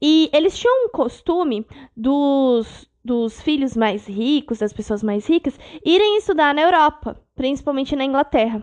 E 0.00 0.28
eles 0.32 0.56
tinham 0.58 0.84
um 0.84 0.88
costume 0.90 1.66
dos, 1.96 2.88
dos 3.02 3.40
filhos 3.40 3.74
mais 3.74 4.06
ricos, 4.06 4.58
das 4.58 4.72
pessoas 4.72 5.02
mais 5.02 5.26
ricas, 5.26 5.58
irem 5.84 6.18
estudar 6.18 6.54
na 6.54 6.62
Europa, 6.62 7.18
principalmente 7.34 7.96
na 7.96 8.04
Inglaterra. 8.04 8.62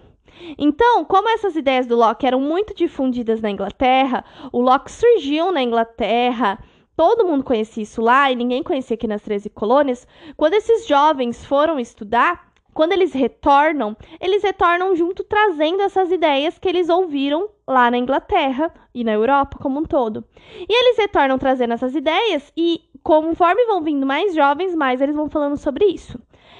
Então, 0.57 1.05
como 1.05 1.29
essas 1.29 1.55
ideias 1.55 1.87
do 1.87 1.95
Locke 1.95 2.25
eram 2.25 2.39
muito 2.39 2.73
difundidas 2.73 3.41
na 3.41 3.49
Inglaterra, 3.49 4.23
o 4.51 4.61
Locke 4.61 4.91
surgiu 4.91 5.51
na 5.51 5.61
Inglaterra, 5.61 6.59
todo 6.95 7.25
mundo 7.25 7.43
conhecia 7.43 7.83
isso 7.83 8.01
lá 8.01 8.31
e 8.31 8.35
ninguém 8.35 8.63
conhecia 8.63 8.95
aqui 8.95 9.07
nas 9.07 9.21
13 9.21 9.49
colônias. 9.49 10.07
Quando 10.35 10.53
esses 10.53 10.87
jovens 10.87 11.45
foram 11.45 11.79
estudar, 11.79 12.51
quando 12.73 12.93
eles 12.93 13.13
retornam, 13.13 13.95
eles 14.19 14.43
retornam 14.43 14.95
junto 14.95 15.23
trazendo 15.23 15.81
essas 15.81 16.11
ideias 16.11 16.57
que 16.57 16.69
eles 16.69 16.89
ouviram 16.89 17.49
lá 17.67 17.91
na 17.91 17.97
Inglaterra 17.97 18.73
e 18.93 19.03
na 19.03 19.11
Europa 19.11 19.57
como 19.59 19.79
um 19.79 19.83
todo. 19.83 20.23
E 20.57 20.73
eles 20.73 20.97
retornam 20.97 21.37
trazendo 21.37 21.73
essas 21.73 21.95
ideias 21.95 22.51
e 22.55 22.81
conforme 23.03 23.65
vão 23.65 23.81
vindo 23.81 24.05
mais 24.05 24.33
jovens, 24.33 24.75
mais 24.75 25.01
eles 25.01 25.15
vão 25.15 25.29
falando 25.29 25.57
sobre 25.57 25.85
isso. 25.85 26.19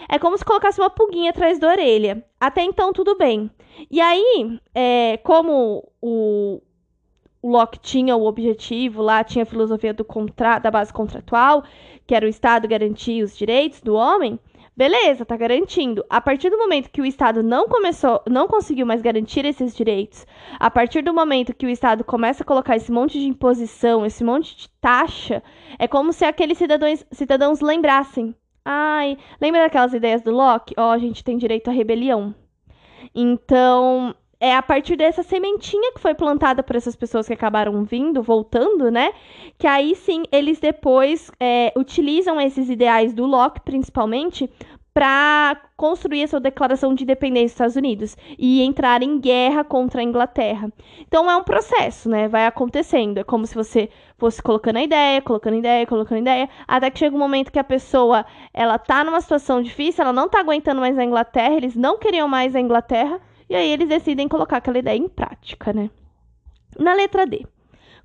É 0.09 0.19
como 0.19 0.37
se 0.37 0.45
colocasse 0.45 0.79
uma 0.79 0.89
pulguinha 0.89 1.31
atrás 1.31 1.59
da 1.59 1.67
orelha. 1.67 2.23
Até 2.39 2.63
então, 2.63 2.93
tudo 2.93 3.17
bem. 3.17 3.49
E 3.89 3.99
aí, 3.99 4.59
é, 4.73 5.17
como 5.17 5.91
o, 6.01 6.61
o 7.41 7.49
Locke 7.49 7.79
tinha 7.79 8.15
o 8.15 8.25
objetivo 8.25 9.01
lá, 9.01 9.23
tinha 9.23 9.43
a 9.43 9.45
filosofia 9.45 9.93
do 9.93 10.05
contra, 10.05 10.59
da 10.59 10.69
base 10.69 10.93
contratual, 10.93 11.63
que 12.05 12.15
era 12.15 12.25
o 12.25 12.29
Estado 12.29 12.67
garantir 12.67 13.23
os 13.23 13.35
direitos 13.37 13.81
do 13.81 13.95
homem, 13.95 14.39
beleza, 14.75 15.25
tá 15.25 15.35
garantindo. 15.37 16.05
A 16.09 16.19
partir 16.19 16.49
do 16.49 16.57
momento 16.57 16.89
que 16.89 17.01
o 17.01 17.05
Estado 17.05 17.41
não 17.43 17.67
começou, 17.67 18.21
não 18.29 18.47
conseguiu 18.47 18.85
mais 18.85 19.01
garantir 19.01 19.45
esses 19.45 19.75
direitos, 19.75 20.25
a 20.59 20.69
partir 20.69 21.01
do 21.01 21.13
momento 21.13 21.53
que 21.53 21.65
o 21.65 21.69
Estado 21.69 22.03
começa 22.03 22.43
a 22.43 22.45
colocar 22.45 22.75
esse 22.75 22.91
monte 22.91 23.19
de 23.19 23.27
imposição, 23.27 24.05
esse 24.05 24.23
monte 24.23 24.55
de 24.55 24.69
taxa, 24.81 25.43
é 25.79 25.87
como 25.87 26.11
se 26.13 26.25
aqueles 26.25 26.57
cidadãos, 26.57 27.05
cidadãos 27.11 27.61
lembrassem 27.61 28.35
Ai, 28.63 29.17
lembra 29.39 29.61
daquelas 29.61 29.93
ideias 29.93 30.21
do 30.21 30.31
Locke? 30.31 30.75
Ó, 30.77 30.89
oh, 30.89 30.91
a 30.91 30.97
gente 30.97 31.23
tem 31.23 31.37
direito 31.37 31.69
à 31.69 31.73
rebelião. 31.73 32.35
Então, 33.13 34.15
é 34.39 34.55
a 34.55 34.61
partir 34.61 34.95
dessa 34.95 35.21
sementinha 35.21 35.93
que 35.93 35.99
foi 35.99 36.15
plantada 36.15 36.63
por 36.63 36.75
essas 36.75 36.95
pessoas 36.95 37.27
que 37.27 37.33
acabaram 37.33 37.83
vindo, 37.83 38.23
voltando, 38.23 38.89
né? 38.89 39.13
Que 39.57 39.67
aí 39.67 39.95
sim 39.95 40.23
eles 40.31 40.59
depois 40.59 41.31
é, 41.39 41.71
utilizam 41.75 42.41
esses 42.41 42.69
ideais 42.69 43.13
do 43.13 43.25
Locke, 43.25 43.61
principalmente, 43.61 44.49
para 44.93 45.57
construir 45.77 46.23
a 46.23 46.27
sua 46.27 46.39
declaração 46.39 46.93
de 46.93 47.03
independência 47.03 47.45
dos 47.45 47.53
Estados 47.53 47.75
Unidos 47.77 48.17
e 48.37 48.61
entrar 48.61 49.01
em 49.01 49.19
guerra 49.19 49.63
contra 49.63 50.01
a 50.01 50.03
Inglaterra. 50.03 50.71
Então 50.99 51.29
é 51.31 51.35
um 51.35 51.43
processo, 51.43 52.09
né? 52.09 52.27
Vai 52.27 52.45
acontecendo. 52.45 53.17
É 53.17 53.23
como 53.23 53.45
se 53.45 53.55
você 53.55 53.89
fosse 54.17 54.41
colocando 54.41 54.77
a 54.77 54.83
ideia, 54.83 55.21
colocando 55.21 55.55
ideia, 55.57 55.87
colocando 55.87 56.19
ideia, 56.19 56.49
até 56.67 56.91
que 56.91 56.99
chega 56.99 57.15
um 57.15 57.19
momento 57.19 57.51
que 57.51 57.59
a 57.59 57.63
pessoa 57.63 58.25
ela 58.53 58.77
tá 58.77 59.03
numa 59.03 59.21
situação 59.21 59.61
difícil, 59.61 60.03
ela 60.03 60.13
não 60.13 60.27
tá 60.27 60.39
aguentando 60.39 60.81
mais 60.81 60.97
a 60.97 61.03
Inglaterra, 61.03 61.55
eles 61.55 61.75
não 61.75 61.97
queriam 61.97 62.27
mais 62.27 62.55
a 62.55 62.59
Inglaterra, 62.59 63.19
e 63.49 63.55
aí 63.55 63.69
eles 63.69 63.87
decidem 63.87 64.27
colocar 64.27 64.57
aquela 64.57 64.77
ideia 64.77 64.97
em 64.97 65.07
prática, 65.07 65.73
né? 65.73 65.89
Na 66.77 66.93
letra 66.93 67.25
D. 67.25 67.45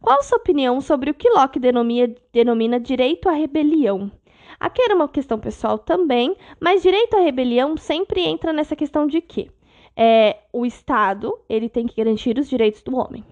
Qual 0.01 0.19
a 0.19 0.23
sua 0.23 0.39
opinião 0.39 0.81
sobre 0.81 1.11
o 1.11 1.15
que 1.15 1.29
Locke 1.29 1.59
denomina, 1.59 2.15
denomina 2.33 2.79
direito 2.79 3.29
à 3.29 3.33
rebelião? 3.33 4.11
Aqui 4.59 4.83
era 4.83 4.95
uma 4.95 5.09
questão 5.09 5.39
pessoal 5.39 5.79
também, 5.79 6.37
mas 6.61 6.83
direito 6.83 7.17
à 7.17 7.21
rebelião 7.21 7.77
sempre 7.77 8.23
entra 8.23 8.53
nessa 8.53 8.75
questão 8.75 9.07
de 9.07 9.21
que 9.21 9.51
é, 9.97 10.39
o 10.53 10.67
Estado 10.67 11.37
ele 11.49 11.69
tem 11.69 11.87
que 11.87 11.97
garantir 11.97 12.39
os 12.39 12.49
direitos 12.49 12.83
do 12.83 12.97
homem. 12.97 13.25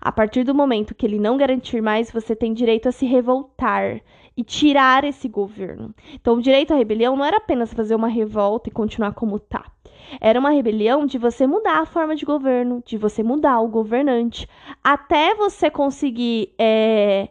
A 0.00 0.10
partir 0.10 0.44
do 0.44 0.54
momento 0.54 0.94
que 0.94 1.06
ele 1.06 1.18
não 1.18 1.36
garantir 1.36 1.80
mais, 1.80 2.10
você 2.10 2.34
tem 2.34 2.52
direito 2.52 2.88
a 2.88 2.92
se 2.92 3.06
revoltar 3.06 4.00
e 4.36 4.42
tirar 4.42 5.04
esse 5.04 5.28
governo. 5.28 5.94
Então, 6.12 6.34
o 6.34 6.42
direito 6.42 6.72
à 6.72 6.76
rebelião 6.76 7.16
não 7.16 7.24
era 7.24 7.36
apenas 7.36 7.72
fazer 7.72 7.94
uma 7.94 8.08
revolta 8.08 8.68
e 8.68 8.72
continuar 8.72 9.12
como 9.12 9.38
tá. 9.38 9.64
Era 10.20 10.38
uma 10.38 10.50
rebelião 10.50 11.06
de 11.06 11.18
você 11.18 11.46
mudar 11.46 11.80
a 11.80 11.86
forma 11.86 12.14
de 12.14 12.24
governo, 12.24 12.82
de 12.84 12.96
você 12.96 13.22
mudar 13.22 13.60
o 13.60 13.68
governante, 13.68 14.48
até 14.82 15.34
você 15.34 15.70
conseguir 15.70 16.52
é, 16.58 17.28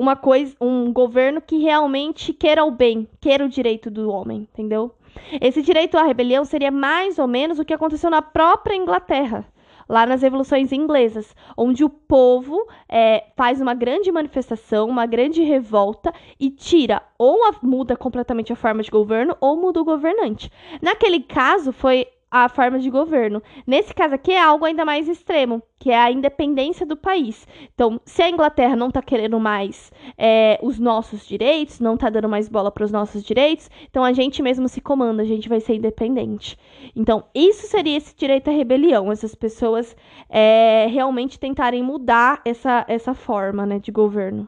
uma 0.00 0.16
coisa, 0.16 0.56
um 0.58 0.90
governo 0.90 1.42
que 1.42 1.58
realmente 1.58 2.32
queira 2.32 2.64
o 2.64 2.70
bem, 2.70 3.06
queira 3.20 3.44
o 3.44 3.50
direito 3.50 3.90
do 3.90 4.10
homem, 4.10 4.48
entendeu? 4.50 4.94
Esse 5.38 5.60
direito 5.60 5.98
à 5.98 6.04
rebelião 6.04 6.42
seria 6.42 6.70
mais 6.70 7.18
ou 7.18 7.28
menos 7.28 7.58
o 7.58 7.64
que 7.66 7.74
aconteceu 7.74 8.08
na 8.08 8.22
própria 8.22 8.74
Inglaterra, 8.74 9.44
lá 9.86 10.06
nas 10.06 10.22
revoluções 10.22 10.72
inglesas, 10.72 11.36
onde 11.54 11.84
o 11.84 11.90
povo 11.90 12.66
é, 12.88 13.26
faz 13.36 13.60
uma 13.60 13.74
grande 13.74 14.10
manifestação, 14.10 14.88
uma 14.88 15.04
grande 15.04 15.42
revolta 15.42 16.14
e 16.38 16.48
tira 16.48 17.02
ou 17.18 17.44
a, 17.44 17.56
muda 17.62 17.94
completamente 17.94 18.54
a 18.54 18.56
forma 18.56 18.82
de 18.82 18.90
governo 18.90 19.36
ou 19.38 19.54
muda 19.54 19.82
o 19.82 19.84
governante. 19.84 20.50
Naquele 20.80 21.20
caso, 21.20 21.74
foi 21.74 22.06
a 22.30 22.48
forma 22.48 22.78
de 22.78 22.88
governo. 22.88 23.42
Nesse 23.66 23.92
caso 23.92 24.14
aqui 24.14 24.32
é 24.32 24.40
algo 24.40 24.64
ainda 24.64 24.84
mais 24.84 25.08
extremo, 25.08 25.62
que 25.78 25.90
é 25.90 25.98
a 25.98 26.12
independência 26.12 26.86
do 26.86 26.96
país. 26.96 27.46
Então, 27.74 28.00
se 28.04 28.22
a 28.22 28.30
Inglaterra 28.30 28.76
não 28.76 28.88
está 28.88 29.02
querendo 29.02 29.40
mais 29.40 29.90
é, 30.16 30.58
os 30.62 30.78
nossos 30.78 31.26
direitos, 31.26 31.80
não 31.80 31.94
está 31.94 32.08
dando 32.08 32.28
mais 32.28 32.48
bola 32.48 32.70
para 32.70 32.84
os 32.84 32.92
nossos 32.92 33.24
direitos, 33.24 33.68
então 33.88 34.04
a 34.04 34.12
gente 34.12 34.42
mesmo 34.42 34.68
se 34.68 34.80
comanda, 34.80 35.22
a 35.22 35.26
gente 35.26 35.48
vai 35.48 35.60
ser 35.60 35.74
independente. 35.74 36.56
Então, 36.94 37.24
isso 37.34 37.66
seria 37.66 37.96
esse 37.96 38.14
direito 38.14 38.48
à 38.48 38.52
rebelião, 38.52 39.10
essas 39.10 39.34
pessoas 39.34 39.96
é, 40.28 40.86
realmente 40.90 41.38
tentarem 41.38 41.82
mudar 41.82 42.40
essa, 42.44 42.84
essa 42.86 43.14
forma 43.14 43.66
né, 43.66 43.78
de 43.78 43.90
governo. 43.90 44.46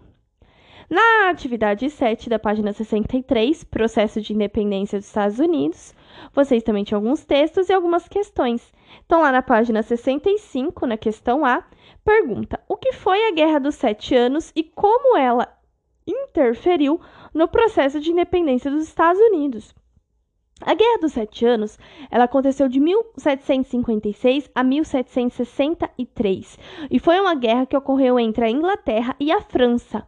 Na 0.93 1.31
atividade 1.31 1.89
7 1.89 2.29
da 2.29 2.39
página 2.39 2.71
63, 2.71 3.65
Processo 3.65 4.21
de 4.21 4.35
Independência 4.35 4.99
dos 4.99 5.09
Estados 5.09 5.39
Unidos, 5.39 5.95
vocês 6.33 6.63
também 6.63 6.85
tinham 6.85 7.01
alguns 7.01 7.25
textos 7.25 7.69
e 7.69 7.73
algumas 7.73 8.09
questões. 8.09 8.73
Então, 9.05 9.21
lá 9.21 9.33
na 9.33 9.43
página 9.43 9.83
65, 9.83 10.87
na 10.87 10.97
questão 10.97 11.45
A, 11.45 11.65
pergunta: 12.05 12.61
O 12.69 12.77
que 12.77 12.93
foi 12.93 13.29
a 13.29 13.33
Guerra 13.33 13.59
dos 13.59 13.75
Sete 13.75 14.15
Anos 14.15 14.53
e 14.55 14.63
como 14.63 15.17
ela 15.17 15.49
interferiu 16.07 17.01
no 17.33 17.49
processo 17.49 18.01
de 18.01 18.11
independência 18.11 18.71
dos 18.71 18.85
Estados 18.85 19.21
Unidos? 19.21 19.75
A 20.65 20.75
Guerra 20.75 20.99
dos 21.01 21.13
Sete 21.13 21.45
Anos 21.45 21.77
ela 22.09 22.25
aconteceu 22.25 22.69
de 22.69 22.79
1756 22.79 24.49
a 24.55 24.63
1763 24.63 26.59
e 26.89 27.01
foi 27.01 27.19
uma 27.19 27.35
guerra 27.35 27.67
que 27.67 27.77
ocorreu 27.77 28.19
entre 28.19 28.45
a 28.45 28.51
Inglaterra 28.51 29.17
e 29.19 29.33
a 29.33 29.41
França. 29.41 30.07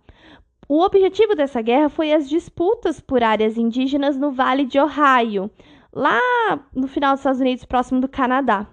O 0.68 0.80
objetivo 0.80 1.34
dessa 1.34 1.60
guerra 1.60 1.88
foi 1.88 2.12
as 2.12 2.28
disputas 2.28 3.00
por 3.00 3.22
áreas 3.22 3.58
indígenas 3.58 4.16
no 4.16 4.30
Vale 4.30 4.64
de 4.64 4.78
Ohio, 4.78 5.50
lá 5.94 6.20
no 6.74 6.88
final 6.88 7.12
dos 7.12 7.20
Estados 7.20 7.40
Unidos, 7.40 7.64
próximo 7.64 8.00
do 8.00 8.08
Canadá. 8.08 8.66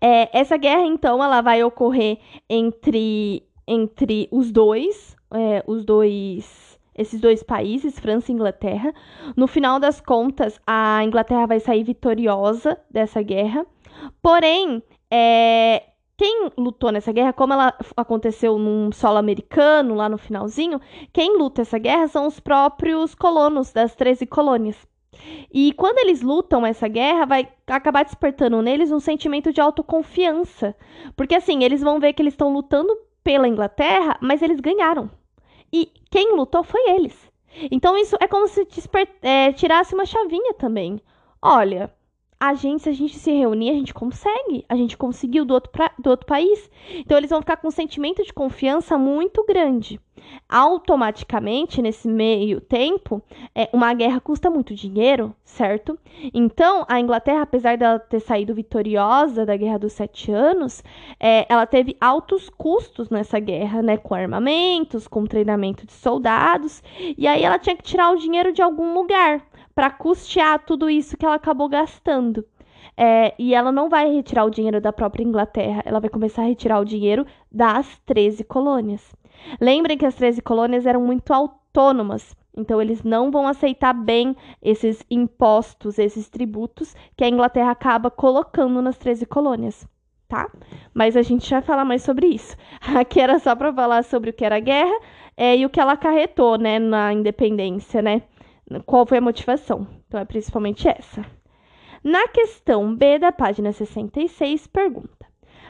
É, 0.00 0.38
essa 0.38 0.56
guerra, 0.56 0.84
então, 0.86 1.22
ela 1.22 1.42
vai 1.42 1.62
ocorrer 1.62 2.18
entre, 2.48 3.46
entre 3.66 4.28
os 4.32 4.50
dois, 4.50 5.14
é, 5.32 5.62
os 5.66 5.84
dois, 5.84 6.78
esses 6.94 7.20
dois 7.20 7.42
países, 7.42 7.98
França 7.98 8.32
e 8.32 8.34
Inglaterra. 8.34 8.94
No 9.36 9.46
final 9.46 9.78
das 9.78 10.00
contas, 10.00 10.58
a 10.66 11.04
Inglaterra 11.04 11.46
vai 11.46 11.60
sair 11.60 11.84
vitoriosa 11.84 12.78
dessa 12.90 13.20
guerra. 13.20 13.66
Porém, 14.22 14.82
é, 15.10 15.82
quem 16.16 16.50
lutou 16.56 16.92
nessa 16.92 17.12
guerra, 17.12 17.32
como 17.32 17.52
ela 17.52 17.74
aconteceu 17.96 18.58
num 18.58 18.90
solo 18.92 19.18
americano, 19.18 19.94
lá 19.94 20.08
no 20.08 20.18
finalzinho, 20.18 20.80
quem 21.12 21.36
luta 21.36 21.62
essa 21.62 21.78
guerra 21.78 22.08
são 22.08 22.26
os 22.26 22.40
próprios 22.40 23.14
colonos 23.14 23.72
das 23.72 23.94
13 23.94 24.26
colônias. 24.26 24.89
E 25.52 25.72
quando 25.72 25.98
eles 25.98 26.22
lutam 26.22 26.64
essa 26.66 26.88
guerra, 26.88 27.26
vai 27.26 27.48
acabar 27.66 28.04
despertando 28.04 28.62
neles 28.62 28.92
um 28.92 29.00
sentimento 29.00 29.52
de 29.52 29.60
autoconfiança. 29.60 30.76
Porque 31.16 31.34
assim, 31.34 31.64
eles 31.64 31.80
vão 31.80 32.00
ver 32.00 32.12
que 32.12 32.22
eles 32.22 32.34
estão 32.34 32.52
lutando 32.52 32.96
pela 33.22 33.48
Inglaterra, 33.48 34.18
mas 34.20 34.42
eles 34.42 34.60
ganharam. 34.60 35.10
E 35.72 35.90
quem 36.10 36.34
lutou 36.34 36.62
foi 36.62 36.90
eles. 36.90 37.30
Então 37.70 37.96
isso 37.96 38.16
é 38.20 38.28
como 38.28 38.46
se 38.46 38.66
é, 39.22 39.52
tirasse 39.52 39.94
uma 39.94 40.06
chavinha 40.06 40.54
também. 40.54 41.00
Olha, 41.42 41.92
a 42.40 42.54
gente, 42.54 42.84
se 42.84 42.88
a 42.88 42.92
gente 42.92 43.18
se 43.18 43.30
reunir, 43.30 43.68
a 43.68 43.74
gente 43.74 43.92
consegue. 43.92 44.64
A 44.66 44.74
gente 44.74 44.96
conseguiu 44.96 45.44
do 45.44 45.52
outro, 45.52 45.70
pra, 45.70 45.92
do 45.98 46.08
outro 46.08 46.24
país. 46.24 46.70
Então, 46.94 47.18
eles 47.18 47.28
vão 47.28 47.40
ficar 47.40 47.58
com 47.58 47.68
um 47.68 47.70
sentimento 47.70 48.24
de 48.24 48.32
confiança 48.32 48.96
muito 48.96 49.44
grande. 49.44 50.00
Automaticamente, 50.48 51.82
nesse 51.82 52.08
meio 52.08 52.60
tempo, 52.60 53.22
é, 53.54 53.68
uma 53.72 53.92
guerra 53.92 54.20
custa 54.20 54.48
muito 54.48 54.74
dinheiro, 54.74 55.34
certo? 55.44 55.98
Então, 56.32 56.86
a 56.88 56.98
Inglaterra, 56.98 57.42
apesar 57.42 57.76
dela 57.76 57.98
ter 57.98 58.20
saído 58.20 58.54
vitoriosa 58.54 59.44
da 59.44 59.56
Guerra 59.56 59.78
dos 59.78 59.92
Sete 59.92 60.32
Anos, 60.32 60.82
é, 61.18 61.46
ela 61.46 61.66
teve 61.66 61.94
altos 62.00 62.48
custos 62.48 63.10
nessa 63.10 63.38
guerra, 63.38 63.82
né? 63.82 63.98
Com 63.98 64.14
armamentos, 64.14 65.06
com 65.06 65.26
treinamento 65.26 65.86
de 65.86 65.92
soldados. 65.92 66.82
E 67.18 67.26
aí 67.26 67.42
ela 67.42 67.58
tinha 67.58 67.76
que 67.76 67.82
tirar 67.82 68.10
o 68.10 68.16
dinheiro 68.16 68.50
de 68.50 68.62
algum 68.62 68.94
lugar 68.94 69.42
para 69.74 69.90
custear 69.90 70.64
tudo 70.64 70.90
isso 70.90 71.16
que 71.16 71.24
ela 71.24 71.36
acabou 71.36 71.68
gastando. 71.68 72.44
É, 72.96 73.34
e 73.38 73.54
ela 73.54 73.72
não 73.72 73.88
vai 73.88 74.12
retirar 74.12 74.44
o 74.44 74.50
dinheiro 74.50 74.80
da 74.80 74.92
própria 74.92 75.24
Inglaterra, 75.24 75.82
ela 75.84 76.00
vai 76.00 76.10
começar 76.10 76.42
a 76.42 76.46
retirar 76.46 76.80
o 76.80 76.84
dinheiro 76.84 77.26
das 77.50 77.98
13 78.04 78.44
colônias. 78.44 79.14
Lembrem 79.60 79.96
que 79.96 80.04
as 80.04 80.14
13 80.14 80.42
colônias 80.42 80.86
eram 80.86 81.00
muito 81.00 81.32
autônomas, 81.32 82.36
então 82.56 82.80
eles 82.80 83.02
não 83.02 83.30
vão 83.30 83.46
aceitar 83.46 83.94
bem 83.94 84.36
esses 84.60 85.04
impostos, 85.10 85.98
esses 85.98 86.28
tributos 86.28 86.94
que 87.16 87.24
a 87.24 87.28
Inglaterra 87.28 87.70
acaba 87.70 88.10
colocando 88.10 88.82
nas 88.82 88.98
13 88.98 89.24
colônias, 89.24 89.86
tá? 90.28 90.50
Mas 90.92 91.16
a 91.16 91.22
gente 91.22 91.48
vai 91.48 91.62
falar 91.62 91.84
mais 91.84 92.02
sobre 92.02 92.26
isso. 92.26 92.56
Aqui 92.98 93.20
era 93.20 93.38
só 93.38 93.54
para 93.54 93.72
falar 93.72 94.04
sobre 94.04 94.30
o 94.30 94.32
que 94.32 94.44
era 94.44 94.56
a 94.56 94.60
guerra 94.60 94.94
é, 95.36 95.56
e 95.56 95.64
o 95.64 95.70
que 95.70 95.80
ela 95.80 95.92
acarretou, 95.92 96.58
né, 96.58 96.78
na 96.78 97.12
independência, 97.12 98.02
né? 98.02 98.22
Qual 98.86 99.06
foi 99.06 99.18
a 99.18 99.22
motivação. 99.22 99.86
Então, 100.06 100.20
é 100.20 100.24
principalmente 100.24 100.88
essa. 100.88 101.24
Na 102.02 102.28
questão 102.28 102.94
B 102.94 103.18
da 103.18 103.32
página 103.32 103.72
66, 103.72 104.66
pergunta: 104.68 105.26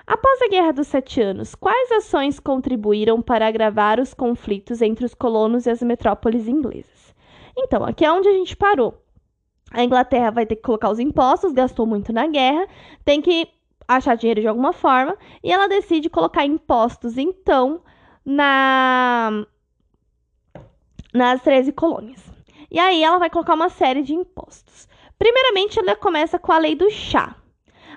Após 0.07 0.43
a 0.43 0.49
Guerra 0.49 0.73
dos 0.73 0.89
Sete 0.89 1.21
Anos, 1.21 1.55
quais 1.55 1.91
ações 1.93 2.39
contribuíram 2.41 3.23
para 3.23 3.47
agravar 3.47 4.01
os 4.01 4.13
conflitos 4.13 4.83
entre 4.83 5.05
os 5.05 5.15
colonos 5.15 5.67
e 5.67 5.71
as 5.71 5.83
metrópoles 5.83 6.49
inglesas? 6.49 7.15
Então, 7.57 7.85
aqui 7.85 8.05
é 8.05 8.13
onde 8.13 8.29
a 8.29 8.33
gente 8.33 8.57
parou. 8.57 9.03
A 9.73 9.85
Inglaterra 9.85 10.31
vai 10.31 10.47
ter 10.47 10.57
que 10.57 10.63
colocar 10.63 10.91
os 10.91 10.99
impostos, 10.99 11.53
gastou 11.53 11.87
muito 11.87 12.13
na 12.13 12.27
guerra, 12.27 12.67
tem 13.05 13.21
que 13.23 13.49
achar 13.87 14.17
dinheiro 14.17 14.41
de 14.41 14.49
alguma 14.49 14.73
forma, 14.73 15.17
e 15.43 15.53
ela 15.53 15.69
decide 15.69 16.09
colocar 16.11 16.45
impostos, 16.45 17.19
então, 17.19 17.81
na 18.25 19.45
nas 21.13 21.43
13 21.43 21.73
colônias. 21.73 22.30
E 22.71 22.79
aí 22.79 23.03
ela 23.03 23.19
vai 23.19 23.29
colocar 23.29 23.55
uma 23.55 23.69
série 23.69 24.03
de 24.03 24.15
impostos. 24.15 24.89
Primeiramente, 25.19 25.79
ela 25.79 25.97
começa 25.97 26.39
com 26.39 26.53
a 26.53 26.59
lei 26.59 26.75
do 26.75 26.91
chá. 26.91 27.37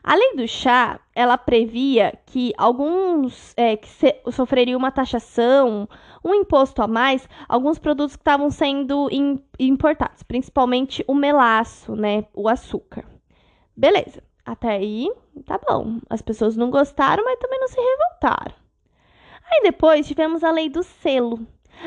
A 0.04 0.16
lei 0.16 0.36
do 0.36 0.46
chá, 0.46 1.00
ela 1.16 1.38
previa 1.38 2.20
que 2.26 2.52
alguns 2.58 3.54
é, 3.56 3.78
que 3.78 3.88
se, 3.88 4.14
sofreriam 4.32 4.78
uma 4.78 4.92
taxação, 4.92 5.88
um 6.22 6.34
imposto 6.34 6.82
a 6.82 6.88
mais, 6.88 7.28
alguns 7.48 7.80
produtos 7.80 8.18
que 8.18 8.22
estavam 8.22 8.52
sendo 8.52 9.08
in, 9.10 9.42
importados, 9.58 10.22
principalmente 10.24 11.06
o 11.08 11.14
melaço, 11.14 11.96
né, 11.96 12.26
o 12.34 12.50
açúcar. 12.50 13.06
Beleza, 13.78 14.22
até 14.46 14.72
aí 14.72 15.10
tá 15.46 15.58
bom. 15.58 16.00
As 16.10 16.22
pessoas 16.22 16.58
não 16.58 16.70
gostaram, 16.70 17.24
mas 17.24 17.40
também 17.40 17.60
não 17.60 17.68
se 17.70 17.80
revoltaram. 17.80 18.56
Aí 19.50 19.62
depois 19.64 20.06
tivemos 20.06 20.44
a 20.44 20.52
lei 20.52 20.68
do 20.68 20.84
selo. 20.84 21.40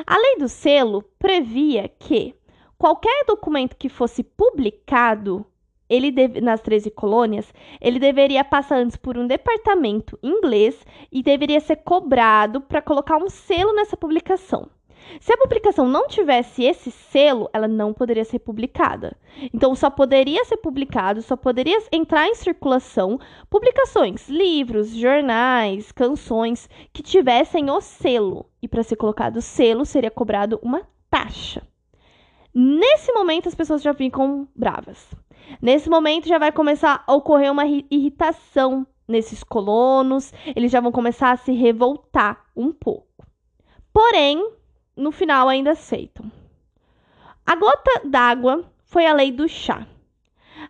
A 0.07 0.17
lei 0.17 0.37
do 0.39 0.49
selo 0.49 1.03
previa 1.19 1.89
que 1.89 2.35
qualquer 2.79 3.25
documento 3.27 3.77
que 3.77 3.89
fosse 3.89 4.23
publicado 4.23 5.47
ele 5.89 6.11
deve, 6.11 6.41
nas 6.41 6.61
13 6.61 6.91
colônias, 6.91 7.53
ele 7.81 7.99
deveria 7.99 8.45
passar 8.45 8.79
antes 8.79 8.97
por 8.97 9.17
um 9.17 9.27
departamento 9.27 10.19
inglês 10.23 10.85
e 11.13 11.23
deveria 11.23 11.61
ser 11.61 11.77
cobrado 11.77 12.61
para 12.61 12.83
colocar 12.83 13.19
um 13.19 13.31
selo 13.31 13.73
nessa 13.73 13.97
publicação. 13.97 14.69
Se 15.21 15.33
a 15.33 15.37
publicação 15.37 15.87
não 15.87 16.09
tivesse 16.09 16.65
esse 16.65 16.91
selo, 16.91 17.49
ela 17.53 17.69
não 17.69 17.93
poderia 17.93 18.25
ser 18.25 18.41
publicada. 18.41 19.17
Então, 19.55 19.73
só 19.77 19.89
poderia 19.89 20.45
ser 20.45 20.57
publicado, 20.57 21.23
só 21.23 21.37
poderia 21.37 21.79
entrar 21.93 22.27
em 22.27 22.35
circulação 22.35 23.21
publicações, 23.49 24.29
livros, 24.29 24.91
jornais, 24.91 25.93
canções 25.93 26.69
que 26.93 27.05
tivessem 27.05 27.71
o 27.71 27.81
selo. 27.81 28.47
E 28.61 28.67
para 28.67 28.83
ser 28.83 28.97
colocado 28.97 29.37
o 29.37 29.43
selo, 29.43 29.85
seria 29.87 30.11
cobrado 30.11 30.59
uma 30.61 30.83
taxa. 31.09 31.63
Nesse 32.59 33.13
momento, 33.13 33.51
as 33.51 33.55
pessoas 33.55 33.83
já 33.83 33.93
ficam 33.93 34.49
bravas. 34.57 35.11
Nesse 35.61 35.91
momento, 35.91 36.27
já 36.27 36.39
vai 36.39 36.51
começar 36.51 37.05
a 37.07 37.15
ocorrer 37.15 37.53
uma 37.53 37.67
irritação 37.67 38.87
nesses 39.07 39.45
colonos, 39.45 40.33
eles 40.57 40.73
já 40.73 40.81
vão 40.81 40.91
começar 40.91 41.33
a 41.33 41.37
se 41.37 41.53
revoltar 41.53 42.47
um 42.57 42.73
pouco. 42.73 43.27
Porém, 43.93 44.53
no 44.97 45.13
final 45.13 45.51
ainda 45.51 45.73
aceitam. 45.73 46.33
A 47.45 47.55
gota 47.57 48.01
d'água 48.07 48.65
foi 48.87 49.05
a 49.05 49.13
lei 49.13 49.31
do 49.31 49.47
chá. 49.47 49.87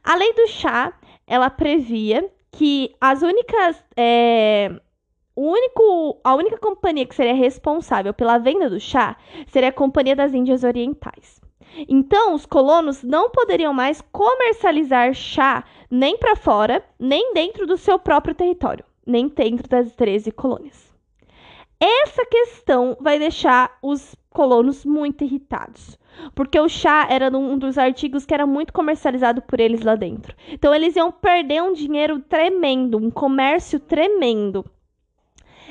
A 0.02 0.16
lei 0.16 0.32
do 0.32 0.48
chá, 0.48 0.92
ela 1.24 1.48
previa 1.50 2.28
que 2.50 2.96
as 3.00 3.22
únicas 3.22 3.80
é, 3.96 4.72
o 5.36 5.52
único, 5.52 6.20
a 6.24 6.34
única 6.34 6.58
companhia 6.58 7.06
que 7.06 7.14
seria 7.14 7.32
responsável 7.32 8.12
pela 8.12 8.38
venda 8.38 8.68
do 8.68 8.80
chá 8.80 9.16
seria 9.46 9.68
a 9.68 9.72
Companhia 9.72 10.16
das 10.16 10.34
Índias 10.34 10.64
Orientais. 10.64 11.45
Então, 11.88 12.34
os 12.34 12.46
colonos 12.46 13.02
não 13.02 13.30
poderiam 13.30 13.72
mais 13.72 14.00
comercializar 14.12 15.12
chá 15.14 15.64
nem 15.90 16.16
para 16.16 16.36
fora, 16.36 16.84
nem 16.98 17.32
dentro 17.34 17.66
do 17.66 17.76
seu 17.76 17.98
próprio 17.98 18.34
território, 18.34 18.84
nem 19.06 19.28
dentro 19.28 19.68
das 19.68 19.92
13 19.92 20.30
colônias. 20.32 20.94
Essa 21.78 22.24
questão 22.24 22.96
vai 23.00 23.18
deixar 23.18 23.76
os 23.82 24.14
colonos 24.30 24.84
muito 24.84 25.24
irritados, 25.24 25.98
porque 26.34 26.58
o 26.58 26.68
chá 26.68 27.06
era 27.10 27.28
um 27.36 27.58
dos 27.58 27.76
artigos 27.76 28.24
que 28.24 28.32
era 28.32 28.46
muito 28.46 28.72
comercializado 28.72 29.42
por 29.42 29.60
eles 29.60 29.82
lá 29.82 29.94
dentro. 29.94 30.34
Então, 30.48 30.74
eles 30.74 30.96
iam 30.96 31.12
perder 31.12 31.62
um 31.62 31.74
dinheiro 31.74 32.18
tremendo, 32.20 32.96
um 32.96 33.10
comércio 33.10 33.78
tremendo. 33.78 34.64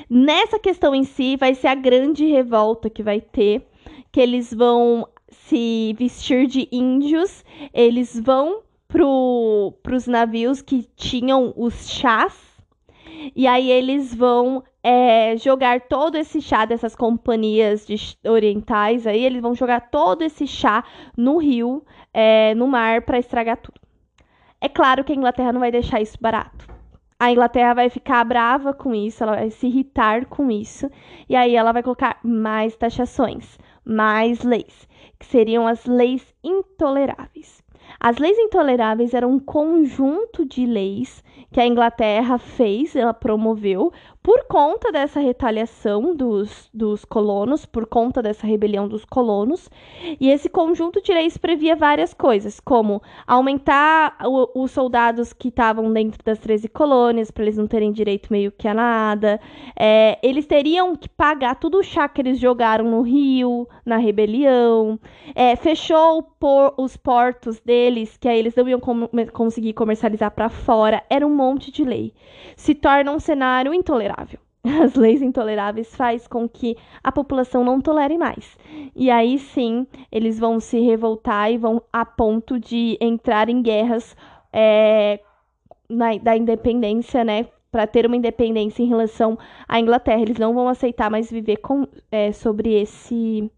Nessa 0.08 0.58
questão 0.58 0.94
em 0.94 1.02
si, 1.02 1.36
vai 1.36 1.54
ser 1.54 1.68
a 1.68 1.74
grande 1.74 2.24
revolta 2.26 2.88
que 2.88 3.02
vai 3.02 3.20
ter, 3.20 3.66
que 4.12 4.20
eles 4.20 4.54
vão 4.54 5.08
se 5.28 5.94
vestir 5.98 6.46
de 6.46 6.68
índios, 6.70 7.44
eles 7.72 8.18
vão 8.18 8.62
para 8.88 9.96
os 9.96 10.06
navios 10.06 10.62
que 10.62 10.88
tinham 10.96 11.52
os 11.56 11.88
chás, 11.90 12.34
e 13.34 13.46
aí 13.46 13.70
eles 13.70 14.14
vão 14.14 14.62
é, 14.82 15.36
jogar 15.36 15.82
todo 15.82 16.16
esse 16.16 16.40
chá 16.40 16.64
dessas 16.64 16.94
companhias 16.94 17.86
de, 17.86 17.96
orientais, 18.28 19.06
aí 19.06 19.24
eles 19.24 19.42
vão 19.42 19.54
jogar 19.54 19.90
todo 19.90 20.22
esse 20.22 20.46
chá 20.46 20.84
no 21.16 21.38
rio, 21.38 21.84
é, 22.14 22.54
no 22.54 22.68
mar, 22.68 23.02
para 23.02 23.18
estragar 23.18 23.56
tudo. 23.56 23.80
É 24.60 24.68
claro 24.68 25.04
que 25.04 25.12
a 25.12 25.16
Inglaterra 25.16 25.52
não 25.52 25.60
vai 25.60 25.70
deixar 25.70 26.00
isso 26.00 26.16
barato. 26.20 26.66
A 27.18 27.32
Inglaterra 27.32 27.74
vai 27.74 27.90
ficar 27.90 28.22
brava 28.24 28.72
com 28.72 28.94
isso, 28.94 29.22
ela 29.22 29.36
vai 29.36 29.50
se 29.50 29.66
irritar 29.66 30.26
com 30.26 30.50
isso, 30.50 30.88
e 31.28 31.34
aí 31.34 31.56
ela 31.56 31.72
vai 31.72 31.82
colocar 31.82 32.18
mais 32.22 32.76
taxações, 32.76 33.58
mais 33.84 34.42
leis 34.42 34.85
que 35.18 35.26
seriam 35.26 35.66
as 35.66 35.84
leis 35.84 36.34
intoleráveis. 36.42 37.64
As 38.00 38.18
leis 38.18 38.36
intoleráveis 38.38 39.14
eram 39.14 39.32
um 39.32 39.38
conjunto 39.38 40.44
de 40.44 40.66
leis 40.66 41.22
que 41.52 41.60
a 41.60 41.66
Inglaterra 41.66 42.38
fez, 42.38 42.94
ela 42.94 43.14
promoveu, 43.14 43.92
por 44.26 44.42
conta 44.48 44.90
dessa 44.90 45.20
retaliação 45.20 46.12
dos, 46.12 46.68
dos 46.74 47.04
colonos, 47.04 47.64
por 47.64 47.86
conta 47.86 48.20
dessa 48.20 48.44
rebelião 48.44 48.88
dos 48.88 49.04
colonos. 49.04 49.70
E 50.20 50.28
esse 50.28 50.48
conjunto 50.48 51.00
de 51.00 51.12
leis 51.12 51.36
previa 51.36 51.76
várias 51.76 52.12
coisas, 52.12 52.58
como 52.58 53.00
aumentar 53.24 54.18
o, 54.24 54.64
os 54.64 54.72
soldados 54.72 55.32
que 55.32 55.46
estavam 55.46 55.92
dentro 55.92 56.18
das 56.24 56.40
13 56.40 56.66
colônias, 56.66 57.30
para 57.30 57.44
eles 57.44 57.56
não 57.56 57.68
terem 57.68 57.92
direito 57.92 58.26
meio 58.32 58.50
que 58.50 58.66
a 58.66 58.74
nada. 58.74 59.40
É, 59.78 60.18
eles 60.20 60.44
teriam 60.44 60.96
que 60.96 61.08
pagar 61.08 61.54
tudo 61.54 61.78
o 61.78 61.84
chá 61.84 62.08
que 62.08 62.20
eles 62.20 62.40
jogaram 62.40 62.90
no 62.90 63.02
rio, 63.02 63.68
na 63.84 63.96
rebelião. 63.96 64.98
É, 65.36 65.54
fechou 65.54 66.24
por, 66.24 66.74
os 66.76 66.96
portos 66.96 67.60
deles, 67.60 68.16
que 68.16 68.28
aí 68.28 68.40
eles 68.40 68.56
não 68.56 68.68
iam 68.68 68.80
com, 68.80 69.06
conseguir 69.32 69.72
comercializar 69.72 70.32
para 70.32 70.48
fora. 70.48 71.04
Era 71.08 71.24
um 71.24 71.32
monte 71.32 71.70
de 71.70 71.84
lei. 71.84 72.12
Se 72.56 72.74
torna 72.74 73.12
um 73.12 73.20
cenário 73.20 73.72
intolerável 73.72 74.15
intolerável. 74.16 74.40
As 74.82 74.94
leis 74.94 75.22
intoleráveis 75.22 75.94
faz 75.94 76.26
com 76.26 76.48
que 76.48 76.76
a 77.02 77.12
população 77.12 77.62
não 77.62 77.80
tolere 77.80 78.18
mais. 78.18 78.58
E 78.94 79.10
aí 79.10 79.38
sim, 79.38 79.86
eles 80.10 80.38
vão 80.38 80.58
se 80.58 80.80
revoltar 80.80 81.52
e 81.52 81.58
vão 81.58 81.82
a 81.92 82.04
ponto 82.04 82.58
de 82.58 82.96
entrar 83.00 83.48
em 83.48 83.62
guerras 83.62 84.16
é, 84.52 85.20
na, 85.88 86.16
da 86.18 86.36
independência, 86.36 87.22
né? 87.22 87.46
Para 87.70 87.86
ter 87.86 88.06
uma 88.06 88.16
independência 88.16 88.82
em 88.82 88.88
relação 88.88 89.38
à 89.68 89.78
Inglaterra. 89.78 90.22
Eles 90.22 90.38
não 90.38 90.54
vão 90.54 90.68
aceitar 90.68 91.10
mais 91.10 91.30
viver 91.30 91.58
com, 91.58 91.86
é, 92.10 92.32
sobre 92.32 92.72
esse 92.72 93.50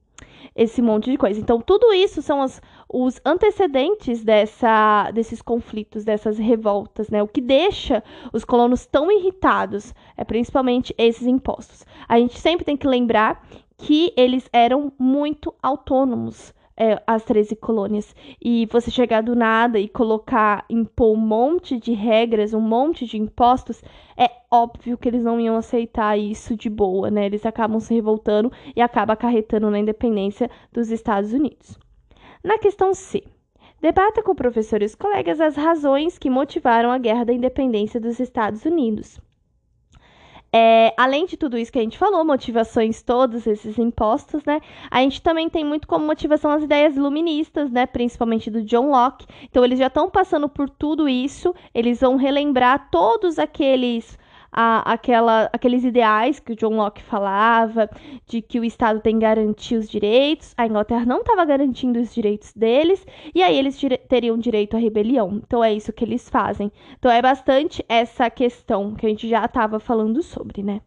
esse 0.54 0.82
monte 0.82 1.08
de 1.08 1.16
coisa. 1.16 1.38
Então, 1.38 1.60
tudo 1.60 1.92
isso 1.92 2.20
são 2.20 2.42
as, 2.42 2.60
os 2.88 3.20
antecedentes 3.24 4.24
dessa, 4.24 5.11
desses 5.11 5.42
conflitos, 5.42 6.05
dessas 6.05 6.38
revoltas, 6.38 7.11
né? 7.11 7.22
O 7.22 7.29
que 7.29 7.40
deixa 7.40 8.03
os 8.33 8.44
colonos 8.44 8.87
tão 8.87 9.12
irritados 9.12 9.94
é 10.16 10.24
principalmente 10.24 10.94
esses 10.96 11.27
impostos. 11.27 11.85
A 12.09 12.18
gente 12.18 12.38
sempre 12.38 12.64
tem 12.64 12.77
que 12.77 12.87
lembrar 12.87 13.46
que 13.77 14.12
eles 14.16 14.48
eram 14.53 14.92
muito 14.98 15.55
autônomos 15.62 16.55
é, 16.79 17.03
as 17.07 17.24
13 17.24 17.57
colônias. 17.57 18.14
E 18.40 18.66
você 18.66 18.90
chegar 18.90 19.22
do 19.22 19.35
nada 19.35 19.79
e 19.79 19.88
colocar, 19.88 20.64
impor 20.70 21.12
um 21.14 21.20
monte 21.20 21.77
de 21.77 21.92
regras, 21.92 22.55
um 22.55 22.61
monte 22.61 23.05
de 23.05 23.18
impostos, 23.18 23.83
é 24.16 24.31
óbvio 24.51 24.96
que 24.96 25.09
eles 25.09 25.22
não 25.22 25.40
iam 25.40 25.57
aceitar 25.57 26.16
isso 26.16 26.57
de 26.57 26.70
boa, 26.70 27.11
né? 27.11 27.27
Eles 27.27 27.44
acabam 27.44 27.81
se 27.81 27.92
revoltando 27.92 28.51
e 28.74 28.81
acaba 28.81 29.12
acarretando 29.14 29.70
na 29.70 29.79
independência 29.79 30.48
dos 30.72 30.90
Estados 30.90 31.33
Unidos. 31.33 31.79
Na 32.42 32.59
questão 32.59 32.94
C. 32.94 33.24
Debata 33.81 34.22
com 34.22 34.35
professores 34.35 34.92
e 34.92 34.96
colegas 34.96 35.40
as 35.40 35.57
razões 35.57 36.18
que 36.18 36.31
motivaram 36.31 36.90
a 36.90 36.98
Guerra 36.98 37.24
da 37.24 37.33
Independência 37.33 38.01
dos 38.01 38.18
Estados 38.18 38.64
Unidos. 38.64 39.20
É, 40.53 40.94
além 40.96 41.27
de 41.27 41.37
tudo 41.37 41.59
isso 41.59 41.70
que 41.70 41.79
a 41.79 41.83
gente 41.83 41.98
falou, 41.98 42.24
motivações 42.24 43.03
todos 43.03 43.46
esses 43.46 43.79
impostos, 43.79 44.42
né? 44.44 44.61
A 44.90 45.01
gente 45.03 45.20
também 45.20 45.48
tem 45.48 45.62
muito 45.64 45.87
como 45.87 46.07
motivação 46.07 46.51
as 46.51 46.62
ideias 46.62 46.96
iluministas, 46.96 47.70
né? 47.70 47.87
Principalmente 47.87 48.51
do 48.51 48.62
John 48.62 48.90
Locke. 48.90 49.27
Então 49.44 49.64
eles 49.64 49.79
já 49.79 49.88
estão 49.88 50.09
passando 50.09 50.48
por 50.48 50.70
tudo 50.70 51.09
isso, 51.09 51.55
eles 51.74 52.01
vão 52.01 52.16
relembrar 52.16 52.88
todos 52.90 53.38
aqueles 53.38 54.18
a, 54.52 54.92
aquela, 54.92 55.48
aqueles 55.52 55.84
ideais 55.84 56.40
que 56.40 56.52
o 56.52 56.56
John 56.56 56.76
Locke 56.76 57.02
falava, 57.02 57.88
de 58.26 58.42
que 58.42 58.58
o 58.61 58.64
Estado 58.64 59.00
tem 59.00 59.14
que 59.14 59.20
garantir 59.20 59.76
os 59.76 59.88
direitos, 59.88 60.54
a 60.56 60.66
Inglaterra 60.66 61.04
não 61.06 61.20
estava 61.20 61.44
garantindo 61.44 62.00
os 62.00 62.14
direitos 62.14 62.52
deles, 62.54 63.06
e 63.34 63.42
aí 63.42 63.56
eles 63.56 63.78
dire 63.78 63.98
teriam 63.98 64.38
direito 64.38 64.76
à 64.76 64.80
rebelião. 64.80 65.40
Então 65.44 65.62
é 65.62 65.72
isso 65.72 65.92
que 65.92 66.04
eles 66.04 66.28
fazem. 66.28 66.72
Então 66.98 67.11
é 67.11 67.20
bastante 67.22 67.84
essa 67.88 68.30
questão 68.30 68.94
que 68.94 69.06
a 69.06 69.08
gente 69.08 69.28
já 69.28 69.44
estava 69.44 69.78
falando 69.80 70.22
sobre, 70.22 70.62
né? 70.62 70.80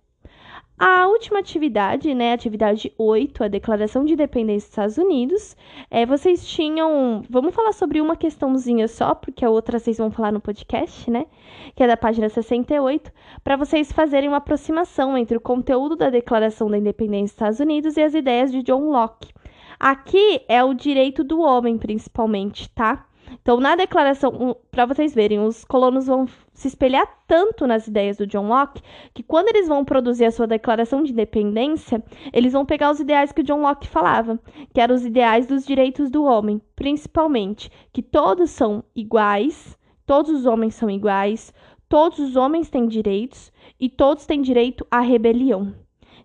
A 0.84 1.06
última 1.06 1.38
atividade, 1.38 2.12
né, 2.16 2.34
atividade 2.34 2.92
8, 2.98 3.44
a 3.44 3.48
Declaração 3.48 4.04
de 4.04 4.14
Independência 4.14 4.66
dos 4.66 4.70
Estados 4.70 4.98
Unidos, 4.98 5.56
é, 5.92 6.08
vocês 6.08 6.44
tinham. 6.44 7.22
Vamos 7.30 7.54
falar 7.54 7.72
sobre 7.72 8.02
uma 8.02 8.16
questãozinha 8.16 8.88
só, 8.88 9.14
porque 9.14 9.46
a 9.46 9.50
outra 9.52 9.78
vocês 9.78 10.00
vão 10.00 10.10
falar 10.10 10.32
no 10.32 10.42
podcast, 10.42 11.08
né? 11.12 11.28
Que 11.76 11.84
é 11.84 11.88
da 11.88 11.96
página 11.96 12.28
68, 12.30 13.12
para 13.44 13.56
vocês 13.58 13.92
fazerem 13.92 14.28
uma 14.28 14.38
aproximação 14.38 15.16
entre 15.16 15.38
o 15.38 15.40
conteúdo 15.40 15.96
da 15.96 16.10
Declaração 16.10 16.68
da 16.68 16.80
Independência 16.80 17.26
dos 17.26 17.34
Estados 17.34 17.60
Unidos 17.60 17.96
e 17.96 18.02
as 18.02 18.16
ideias 18.16 18.52
de 18.52 18.64
John 18.64 18.90
Locke. 18.90 19.32
Aqui 19.80 20.42
é 20.48 20.64
o 20.64 20.74
direito 20.74 21.24
do 21.24 21.42
homem, 21.42 21.78
principalmente, 21.78 22.68
tá? 22.72 23.06
Então, 23.32 23.60
na 23.60 23.76
declaração, 23.76 24.58
para 24.70 24.86
vocês 24.86 25.14
verem, 25.14 25.40
os 25.40 25.64
colonos 25.64 26.08
vão 26.08 26.28
se 26.54 26.68
espelhar 26.68 27.08
tanto 27.28 27.66
nas 27.66 27.88
ideias 27.88 28.18
do 28.18 28.28
John 28.28 28.48
Locke 28.48 28.82
que 29.14 29.24
quando 29.24 29.50
eles 29.50 29.68
vão 29.68 29.86
produzir 29.86 30.26
a 30.26 30.32
sua 30.32 30.48
declaração 30.48 31.02
de 31.04 31.12
independência, 31.12 32.04
eles 32.34 32.54
vão 32.54 32.66
pegar 32.66 32.92
os 32.92 33.00
ideais 33.00 33.32
que 33.32 33.42
o 33.42 33.44
John 33.44 33.62
Locke 33.62 33.88
falava, 33.88 34.40
que 34.74 34.82
eram 34.82 34.96
os 34.96 35.06
ideais 35.06 35.48
dos 35.48 35.66
direitos 35.66 36.10
do 36.10 36.24
homem, 36.24 36.62
principalmente 36.76 37.72
que 37.94 38.02
todos 38.02 38.52
são 38.52 38.84
iguais, 38.96 39.78
todos 40.06 40.32
os 40.32 40.46
homens 40.46 40.76
são 40.76 40.90
iguais, 40.90 41.54
todos 41.88 42.20
os 42.20 42.36
homens 42.36 42.70
têm 42.70 42.88
direitos 42.88 43.52
e 43.80 43.90
todos 43.90 44.26
têm 44.26 44.42
direito 44.42 44.86
à 44.90 45.00
rebelião. 45.00 45.74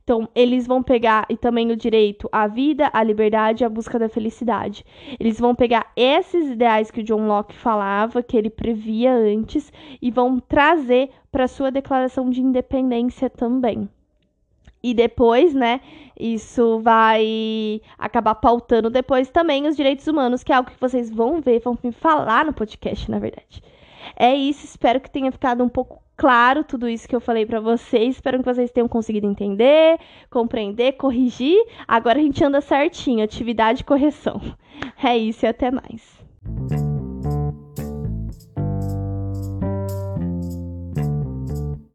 Então, 0.07 0.29
eles 0.37 0.69
vão 0.69 0.85
pegar 0.85 1.27
e 1.29 1.37
também 1.37 1.73
o 1.73 1.77
direito 1.77 2.29
à 2.31 2.47
vida, 2.47 2.89
à 2.93 3.03
liberdade 3.03 3.65
e 3.65 3.67
à 3.67 3.69
busca 3.69 3.99
da 3.99 4.09
felicidade. 4.09 4.85
Eles 5.19 5.41
vão 5.41 5.53
pegar 5.53 5.91
esses 5.97 6.49
ideais 6.49 6.93
que 6.93 7.01
o 7.01 7.03
John 7.03 7.27
Locke 7.27 7.57
falava, 7.57 8.23
que 8.23 8.37
ele 8.37 8.49
previa 8.49 9.13
antes, 9.13 9.73
e 10.01 10.13
vão 10.13 10.39
trazer 10.39 11.11
para 11.33 11.49
sua 11.49 11.73
declaração 11.73 12.31
de 12.31 12.41
independência 12.41 13.29
também. 13.29 13.89
E 14.81 14.95
depois, 14.95 15.53
né, 15.53 15.81
isso 16.17 16.79
vai 16.79 17.81
acabar 17.99 18.37
pautando 18.37 18.89
depois 18.89 19.29
também 19.29 19.67
os 19.67 19.75
direitos 19.75 20.07
humanos, 20.07 20.45
que 20.45 20.53
é 20.53 20.55
algo 20.55 20.71
que 20.71 20.81
vocês 20.81 21.11
vão 21.11 21.41
ver, 21.41 21.59
vão 21.59 21.77
me 21.83 21.91
falar 21.91 22.45
no 22.45 22.53
podcast, 22.53 23.11
na 23.11 23.19
verdade. 23.19 23.61
É 24.17 24.35
isso, 24.35 24.65
espero 24.65 25.01
que 25.01 25.11
tenha 25.11 25.31
ficado 25.31 25.63
um 25.63 25.69
pouco 25.69 26.03
claro 26.17 26.65
tudo 26.65 26.89
isso 26.89 27.07
que 27.07 27.15
eu 27.15 27.21
falei 27.21 27.45
para 27.45 27.61
vocês. 27.61 28.17
Espero 28.17 28.39
que 28.39 28.45
vocês 28.45 28.71
tenham 28.71 28.89
conseguido 28.89 29.27
entender, 29.27 29.99
compreender, 30.31 30.93
corrigir. 30.93 31.59
Agora 31.87 32.19
a 32.19 32.23
gente 32.23 32.43
anda 32.43 32.61
certinho, 32.61 33.23
atividade 33.23 33.83
e 33.83 33.85
correção. 33.85 34.41
É 35.03 35.17
isso 35.17 35.47
e 35.47 35.49
até 35.49 35.71
mais. 35.71 36.86